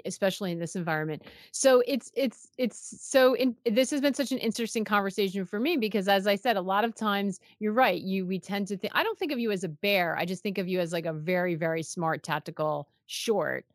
especially 0.05 0.51
in 0.51 0.59
this 0.59 0.75
environment 0.75 1.23
so 1.51 1.81
it's 1.87 2.11
it's 2.15 2.49
it's 2.57 3.01
so 3.01 3.33
in, 3.33 3.55
this 3.65 3.89
has 3.89 4.01
been 4.01 4.13
such 4.13 4.31
an 4.31 4.37
interesting 4.37 4.85
conversation 4.85 5.45
for 5.45 5.59
me 5.59 5.77
because 5.77 6.07
as 6.07 6.27
i 6.27 6.35
said 6.35 6.57
a 6.57 6.61
lot 6.61 6.83
of 6.83 6.93
times 6.95 7.39
you're 7.59 7.73
right 7.73 8.01
you 8.01 8.25
we 8.25 8.39
tend 8.39 8.67
to 8.67 8.77
think 8.77 8.93
i 8.95 9.03
don't 9.03 9.17
think 9.17 9.31
of 9.31 9.39
you 9.39 9.51
as 9.51 9.63
a 9.63 9.69
bear 9.69 10.15
i 10.17 10.25
just 10.25 10.43
think 10.43 10.57
of 10.57 10.67
you 10.67 10.79
as 10.79 10.93
like 10.93 11.05
a 11.05 11.13
very 11.13 11.55
very 11.55 11.81
smart 11.81 12.23
tactical 12.23 12.87
short 13.07 13.65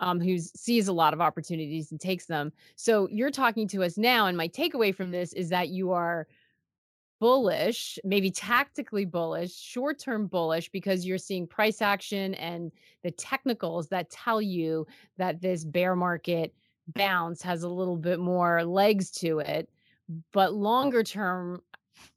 um, 0.00 0.20
who 0.20 0.38
sees 0.38 0.88
a 0.88 0.92
lot 0.92 1.12
of 1.14 1.20
opportunities 1.20 1.90
and 1.90 2.00
takes 2.00 2.26
them. 2.26 2.52
So 2.76 3.08
you're 3.10 3.30
talking 3.30 3.68
to 3.68 3.82
us 3.84 3.96
now, 3.96 4.26
and 4.26 4.36
my 4.36 4.48
takeaway 4.48 4.94
from 4.94 5.10
this 5.10 5.32
is 5.32 5.48
that 5.50 5.68
you 5.68 5.92
are 5.92 6.26
bullish, 7.24 7.98
maybe 8.04 8.30
tactically 8.30 9.06
bullish, 9.06 9.56
short 9.56 9.98
term 9.98 10.26
bullish, 10.26 10.68
because 10.68 11.06
you're 11.06 11.16
seeing 11.16 11.46
price 11.46 11.80
action 11.80 12.34
and 12.34 12.70
the 13.02 13.10
technicals 13.12 13.88
that 13.88 14.10
tell 14.10 14.42
you 14.42 14.86
that 15.16 15.40
this 15.40 15.64
bear 15.64 15.96
market 15.96 16.54
bounce 16.88 17.40
has 17.40 17.62
a 17.62 17.68
little 17.68 17.96
bit 17.96 18.20
more 18.20 18.62
legs 18.62 19.10
to 19.10 19.38
it. 19.38 19.70
But 20.34 20.52
longer 20.52 21.02
term, 21.02 21.62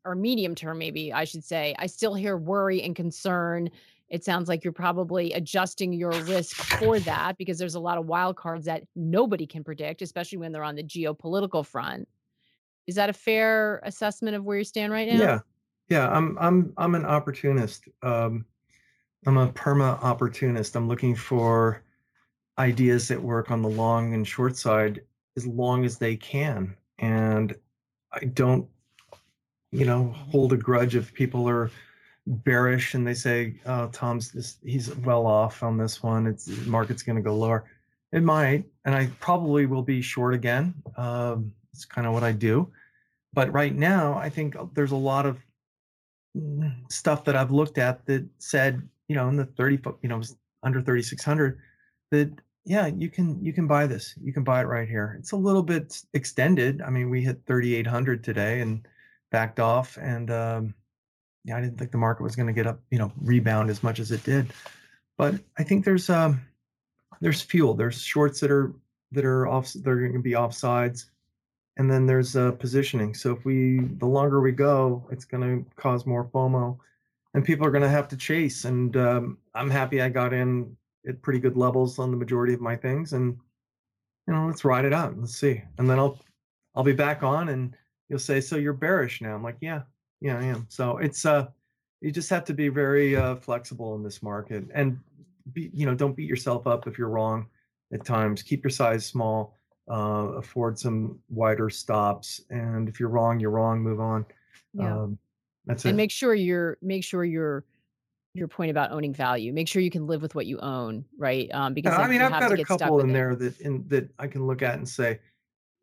or 0.03 0.13
medium 0.13 0.55
term, 0.55 0.77
maybe 0.77 1.13
I 1.13 1.23
should 1.23 1.45
say, 1.45 1.73
I 1.79 1.85
still 1.85 2.13
hear 2.13 2.35
worry 2.35 2.81
and 2.81 2.93
concern 2.93 3.69
it 4.09 4.25
sounds 4.25 4.49
like 4.49 4.65
you're 4.65 4.73
probably 4.73 5.31
adjusting 5.31 5.93
your 5.93 6.11
risk 6.23 6.57
for 6.57 6.99
that 6.99 7.37
because 7.37 7.57
there's 7.57 7.75
a 7.75 7.79
lot 7.79 7.97
of 7.97 8.07
wild 8.07 8.35
cards 8.35 8.65
that 8.65 8.83
nobody 8.93 9.47
can 9.47 9.63
predict, 9.63 10.01
especially 10.01 10.37
when 10.37 10.51
they're 10.51 10.63
on 10.63 10.75
the 10.75 10.83
geopolitical 10.83 11.65
front. 11.65 12.09
Is 12.87 12.95
that 12.95 13.09
a 13.09 13.13
fair 13.13 13.79
assessment 13.83 14.35
of 14.35 14.45
where 14.45 14.57
you 14.57 14.63
stand 14.63 14.91
right 14.91 15.07
now? 15.07 15.19
Yeah. 15.19 15.39
Yeah, 15.89 16.09
I'm 16.09 16.37
I'm 16.37 16.73
I'm 16.77 16.95
an 16.95 17.05
opportunist. 17.05 17.87
Um, 18.01 18.45
I'm 19.25 19.37
a 19.37 19.47
perma 19.49 20.01
opportunist. 20.03 20.75
I'm 20.75 20.87
looking 20.87 21.15
for 21.15 21.83
ideas 22.57 23.07
that 23.07 23.21
work 23.21 23.51
on 23.51 23.61
the 23.61 23.69
long 23.69 24.13
and 24.13 24.27
short 24.27 24.57
side 24.57 25.01
as 25.37 25.45
long 25.47 25.85
as 25.85 25.97
they 25.97 26.15
can. 26.17 26.75
And 26.99 27.55
I 28.11 28.25
don't, 28.25 28.67
you 29.71 29.85
know, 29.85 30.09
hold 30.09 30.53
a 30.53 30.57
grudge 30.57 30.95
if 30.95 31.13
people 31.13 31.47
are 31.47 31.71
bearish 32.25 32.93
and 32.93 33.07
they 33.07 33.13
say, 33.13 33.59
"Oh, 33.65 33.87
Tom's 33.87 34.31
this, 34.31 34.57
he's 34.63 34.93
well 34.97 35.25
off 35.25 35.63
on 35.63 35.77
this 35.77 36.03
one. 36.03 36.27
It's 36.27 36.47
market's 36.65 37.03
going 37.03 37.15
to 37.17 37.21
go 37.21 37.35
lower." 37.35 37.69
It 38.11 38.23
might, 38.23 38.65
and 38.85 38.95
I 38.95 39.07
probably 39.19 39.65
will 39.65 39.83
be 39.83 40.01
short 40.01 40.33
again. 40.33 40.73
Um, 40.95 41.53
it's 41.77 41.85
kind 41.85 42.07
of 42.07 42.13
what 42.13 42.23
I 42.23 42.31
do, 42.31 42.71
but 43.33 43.53
right 43.53 43.75
now, 43.75 44.17
I 44.17 44.29
think 44.29 44.55
there's 44.73 44.93
a 44.93 44.95
lot 44.95 45.27
of 45.27 45.37
mm, 46.35 46.73
stuff 46.91 47.23
that 47.25 47.35
I've 47.35 47.51
looked 47.51 47.77
at 47.77 48.03
that 48.07 48.25
said, 48.39 48.81
you 49.07 49.15
know, 49.15 49.29
in 49.29 49.35
the 49.35 49.45
30, 49.45 49.79
you 50.01 50.09
know, 50.09 50.21
under 50.63 50.81
3600, 50.81 51.59
that 52.09 52.31
yeah, 52.65 52.87
you 52.87 53.09
can 53.09 53.41
you 53.43 53.53
can 53.53 53.67
buy 53.67 53.85
this. 53.85 54.15
You 54.21 54.33
can 54.33 54.43
buy 54.43 54.61
it 54.61 54.65
right 54.65 54.89
here. 54.89 55.15
It's 55.19 55.33
a 55.33 55.37
little 55.37 55.63
bit 55.63 56.01
extended. 56.13 56.81
I 56.81 56.89
mean, 56.89 57.09
we 57.09 57.21
hit 57.21 57.41
3800 57.45 58.23
today 58.23 58.59
and 58.61 58.85
backed 59.31 59.59
off, 59.59 59.97
and 60.01 60.31
um, 60.31 60.73
yeah, 61.45 61.57
I 61.57 61.61
didn't 61.61 61.77
think 61.77 61.91
the 61.91 61.97
market 61.97 62.23
was 62.23 62.35
going 62.35 62.47
to 62.47 62.53
get 62.53 62.67
up, 62.67 62.81
you 62.89 62.97
know, 62.97 63.11
rebound 63.21 63.69
as 63.69 63.83
much 63.83 63.99
as 63.99 64.11
it 64.11 64.23
did. 64.23 64.51
But 65.17 65.35
I 65.59 65.63
think 65.63 65.85
there's 65.85 66.09
um 66.09 66.41
there's 67.21 67.41
fuel. 67.41 67.75
There's 67.75 68.01
shorts 68.01 68.39
that 68.39 68.49
are 68.49 68.73
that 69.11 69.25
are 69.25 69.47
off. 69.47 69.71
They're 69.73 69.99
going 69.99 70.13
to 70.13 70.19
be 70.19 70.35
off 70.35 70.55
sides, 70.55 71.11
and 71.77 71.89
then 71.89 72.05
there's 72.05 72.35
uh, 72.35 72.51
positioning. 72.53 73.13
So 73.13 73.31
if 73.31 73.45
we 73.45 73.79
the 73.99 74.05
longer 74.05 74.41
we 74.41 74.51
go, 74.51 75.07
it's 75.11 75.25
going 75.25 75.43
to 75.43 75.71
cause 75.75 76.05
more 76.05 76.25
FOMO, 76.25 76.77
and 77.33 77.45
people 77.45 77.65
are 77.65 77.71
going 77.71 77.83
to 77.83 77.89
have 77.89 78.07
to 78.09 78.17
chase. 78.17 78.65
And 78.65 78.97
um, 78.97 79.37
I'm 79.53 79.69
happy 79.69 80.01
I 80.01 80.09
got 80.09 80.33
in 80.33 80.75
at 81.07 81.21
pretty 81.21 81.39
good 81.39 81.55
levels 81.55 81.99
on 81.99 82.11
the 82.11 82.17
majority 82.17 82.53
of 82.53 82.61
my 82.61 82.75
things, 82.75 83.13
and 83.13 83.37
you 84.27 84.33
know, 84.33 84.47
let's 84.47 84.65
ride 84.65 84.85
it 84.85 84.93
out. 84.93 85.17
Let's 85.17 85.37
see, 85.37 85.61
and 85.77 85.89
then 85.89 85.99
I'll 85.99 86.19
I'll 86.75 86.83
be 86.83 86.93
back 86.93 87.23
on, 87.23 87.49
and 87.49 87.75
you'll 88.09 88.19
say, 88.19 88.41
so 88.41 88.55
you're 88.57 88.73
bearish 88.73 89.21
now. 89.21 89.35
I'm 89.35 89.43
like, 89.43 89.57
yeah, 89.61 89.81
yeah, 90.19 90.37
I 90.37 90.43
am. 90.43 90.65
So 90.69 90.97
it's 90.97 91.25
uh, 91.25 91.47
you 92.01 92.11
just 92.11 92.29
have 92.29 92.45
to 92.45 92.53
be 92.53 92.69
very 92.69 93.15
uh, 93.15 93.35
flexible 93.35 93.95
in 93.95 94.03
this 94.03 94.23
market, 94.23 94.65
and 94.73 94.99
be, 95.53 95.69
you 95.73 95.85
know, 95.85 95.95
don't 95.95 96.15
beat 96.15 96.27
yourself 96.27 96.65
up 96.65 96.87
if 96.87 96.97
you're 96.97 97.09
wrong 97.09 97.47
at 97.93 98.03
times. 98.03 98.41
Keep 98.41 98.63
your 98.63 98.71
size 98.71 99.05
small. 99.05 99.57
Uh, 99.89 100.33
afford 100.35 100.77
some 100.77 101.17
wider 101.29 101.69
stops, 101.69 102.41
and 102.49 102.89
if 102.89 102.99
you're 102.99 103.09
wrong, 103.09 103.39
you're 103.39 103.51
wrong. 103.51 103.81
Move 103.81 104.01
on. 104.01 104.25
Yeah. 104.73 104.93
Um, 104.93 105.17
that's 105.65 105.85
and 105.85 105.89
it. 105.89 105.91
And 105.91 105.97
make 105.97 106.11
sure 106.11 106.33
you're 106.33 106.77
make 106.81 107.03
sure 107.03 107.23
you're 107.23 107.63
your 108.33 108.47
point 108.47 108.69
about 108.69 108.91
owning 108.91 109.13
value. 109.13 109.53
Make 109.53 109.67
sure 109.67 109.81
you 109.81 109.89
can 109.89 110.05
live 110.05 110.21
with 110.21 110.35
what 110.35 110.45
you 110.45 110.59
own, 110.59 111.05
right? 111.17 111.49
Um, 111.53 111.73
because 111.73 111.93
I 111.93 112.07
mean, 112.07 112.21
I've 112.21 112.31
got 112.31 112.59
a 112.59 112.65
couple 112.65 112.99
in 112.99 113.13
there 113.13 113.35
that 113.35 113.59
in 113.61 113.87
that 113.87 114.09
I 114.19 114.27
can 114.27 114.45
look 114.45 114.61
at 114.61 114.75
and 114.75 114.87
say, 114.87 115.19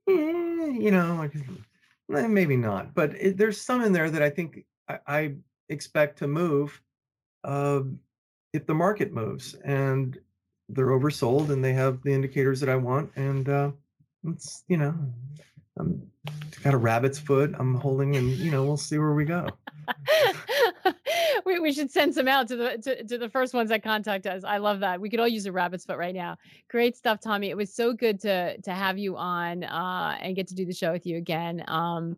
eh, 0.09 0.13
you 0.13 0.91
know, 0.91 1.23
I 1.23 1.31
Eh, 2.13 2.27
maybe 2.27 2.57
not, 2.57 2.95
but 2.95 3.15
it, 3.15 3.39
there's 3.39 3.61
some 3.61 3.83
in 3.83 3.93
there 3.93 4.11
that 4.11 4.23
I 4.23 4.29
think 4.29 4.65
I, 4.89 4.99
I 5.07 5.35
expect 5.71 6.19
to 6.19 6.29
move 6.29 6.81
uh, 7.45 7.81
if 8.53 8.67
the 8.67 8.75
market 8.75 9.13
moves, 9.13 9.55
and 9.65 10.19
they're 10.69 10.89
oversold, 10.89 11.51
and 11.51 11.65
they 11.65 11.73
have 11.73 12.03
the 12.03 12.13
indicators 12.13 12.61
that 12.61 12.69
I 12.69 12.77
want, 12.77 13.11
and 13.17 13.49
uh, 13.49 13.71
it's 14.27 14.65
you 14.69 14.77
know, 14.77 14.95
I'm 15.79 16.11
got 16.63 16.75
a 16.75 16.79
rabbit's 16.79 17.19
foot. 17.19 17.55
I'm 17.59 17.75
holding, 17.75 18.17
and 18.17 18.31
you 18.31 18.51
know, 18.51 18.65
we'll 18.65 18.77
see 18.77 18.99
where 18.99 19.15
we 19.15 19.25
go. 19.25 19.49
we, 21.45 21.59
we 21.59 21.73
should 21.73 21.91
send 21.91 22.15
some 22.15 22.29
out 22.29 22.49
to 22.49 22.57
the 22.57 22.79
to, 22.79 23.05
to 23.05 23.19
the 23.19 23.29
first 23.29 23.55
ones 23.55 23.71
that 23.71 23.83
contact 23.83 24.27
us. 24.27 24.45
I 24.45 24.59
love 24.59 24.81
that. 24.81 25.01
We 25.01 25.11
could 25.11 25.21
all 25.21 25.29
use 25.29 25.47
a 25.47 25.53
rabbit's 25.53 25.85
foot 25.85 25.99
right 25.99 26.15
now. 26.15 26.37
Great 26.71 26.97
stuff, 26.97 27.21
Tommy. 27.21 27.51
It 27.51 27.57
was 27.57 27.75
so 27.75 27.93
good 27.93 28.21
to 28.21 28.61
to 28.61 28.73
have 28.73 28.99
you 28.99 29.17
on 29.17 29.65
uh, 29.65 30.17
and 30.21 30.37
get 30.37 30.49
to 30.49 30.55
do 30.55 30.65
the 30.65 30.75
show 30.75 30.93
with 30.93 31.07
you 31.07 31.17
again. 31.17 31.65
Um, 31.69 32.17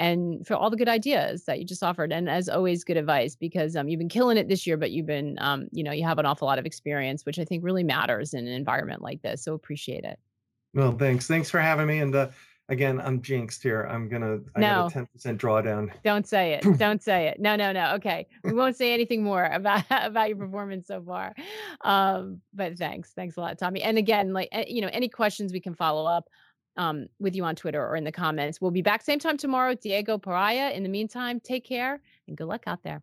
and 0.00 0.46
for 0.46 0.54
all 0.54 0.70
the 0.70 0.76
good 0.76 0.88
ideas 0.88 1.44
that 1.46 1.58
you 1.58 1.64
just 1.64 1.82
offered, 1.82 2.12
and 2.12 2.28
as 2.28 2.48
always, 2.48 2.84
good 2.84 2.96
advice 2.96 3.34
because 3.34 3.74
um, 3.74 3.88
you've 3.88 3.98
been 3.98 4.08
killing 4.08 4.36
it 4.36 4.48
this 4.48 4.64
year, 4.64 4.76
but 4.76 4.92
you've 4.92 5.06
been 5.06 5.36
um, 5.40 5.66
you 5.72 5.82
know, 5.82 5.92
you 5.92 6.04
have 6.04 6.18
an 6.18 6.26
awful 6.26 6.46
lot 6.46 6.58
of 6.58 6.66
experience, 6.66 7.26
which 7.26 7.38
I 7.38 7.44
think 7.44 7.64
really 7.64 7.84
matters 7.84 8.34
in 8.34 8.46
an 8.46 8.52
environment 8.52 9.02
like 9.02 9.22
this. 9.22 9.42
So 9.42 9.54
appreciate 9.54 10.04
it. 10.04 10.18
Well, 10.74 10.92
thanks. 10.92 11.26
Thanks 11.26 11.50
for 11.50 11.60
having 11.60 11.86
me, 11.86 12.00
and 12.00 12.14
uh, 12.14 12.28
again, 12.68 13.00
I'm 13.00 13.20
jinxed 13.22 13.62
here. 13.62 13.82
I'm 13.82 14.08
gonna 14.08 14.38
I 14.54 14.60
no. 14.60 14.88
got 14.94 14.96
a 14.96 15.18
10% 15.18 15.38
drawdown. 15.38 15.90
Don't 16.04 16.26
say 16.26 16.54
it. 16.54 16.62
Don't 16.78 17.02
say 17.02 17.28
it. 17.28 17.40
No, 17.40 17.56
no, 17.56 17.72
no. 17.72 17.94
Okay. 17.94 18.26
We 18.44 18.52
won't 18.52 18.76
say 18.76 18.92
anything 18.92 19.22
more 19.22 19.44
about 19.44 19.84
about 19.90 20.28
your 20.28 20.36
performance 20.36 20.88
so 20.88 21.02
far. 21.02 21.34
Um, 21.82 22.40
but 22.52 22.78
thanks. 22.78 23.12
Thanks 23.12 23.36
a 23.36 23.40
lot, 23.40 23.58
Tommy. 23.58 23.82
And 23.82 23.98
again, 23.98 24.32
like 24.32 24.48
you 24.68 24.80
know, 24.80 24.90
any 24.92 25.08
questions 25.08 25.52
we 25.52 25.60
can 25.60 25.74
follow 25.74 26.06
up 26.06 26.28
um, 26.76 27.08
with 27.18 27.34
you 27.34 27.44
on 27.44 27.56
Twitter 27.56 27.84
or 27.84 27.96
in 27.96 28.04
the 28.04 28.12
comments. 28.12 28.60
We'll 28.60 28.70
be 28.70 28.82
back 28.82 29.02
same 29.02 29.18
time 29.18 29.36
tomorrow, 29.36 29.74
Diego 29.74 30.18
Parrilla. 30.18 30.72
In 30.72 30.82
the 30.82 30.88
meantime, 30.88 31.40
take 31.40 31.64
care 31.64 32.00
and 32.26 32.36
good 32.36 32.46
luck 32.46 32.64
out 32.66 32.82
there. 32.82 33.02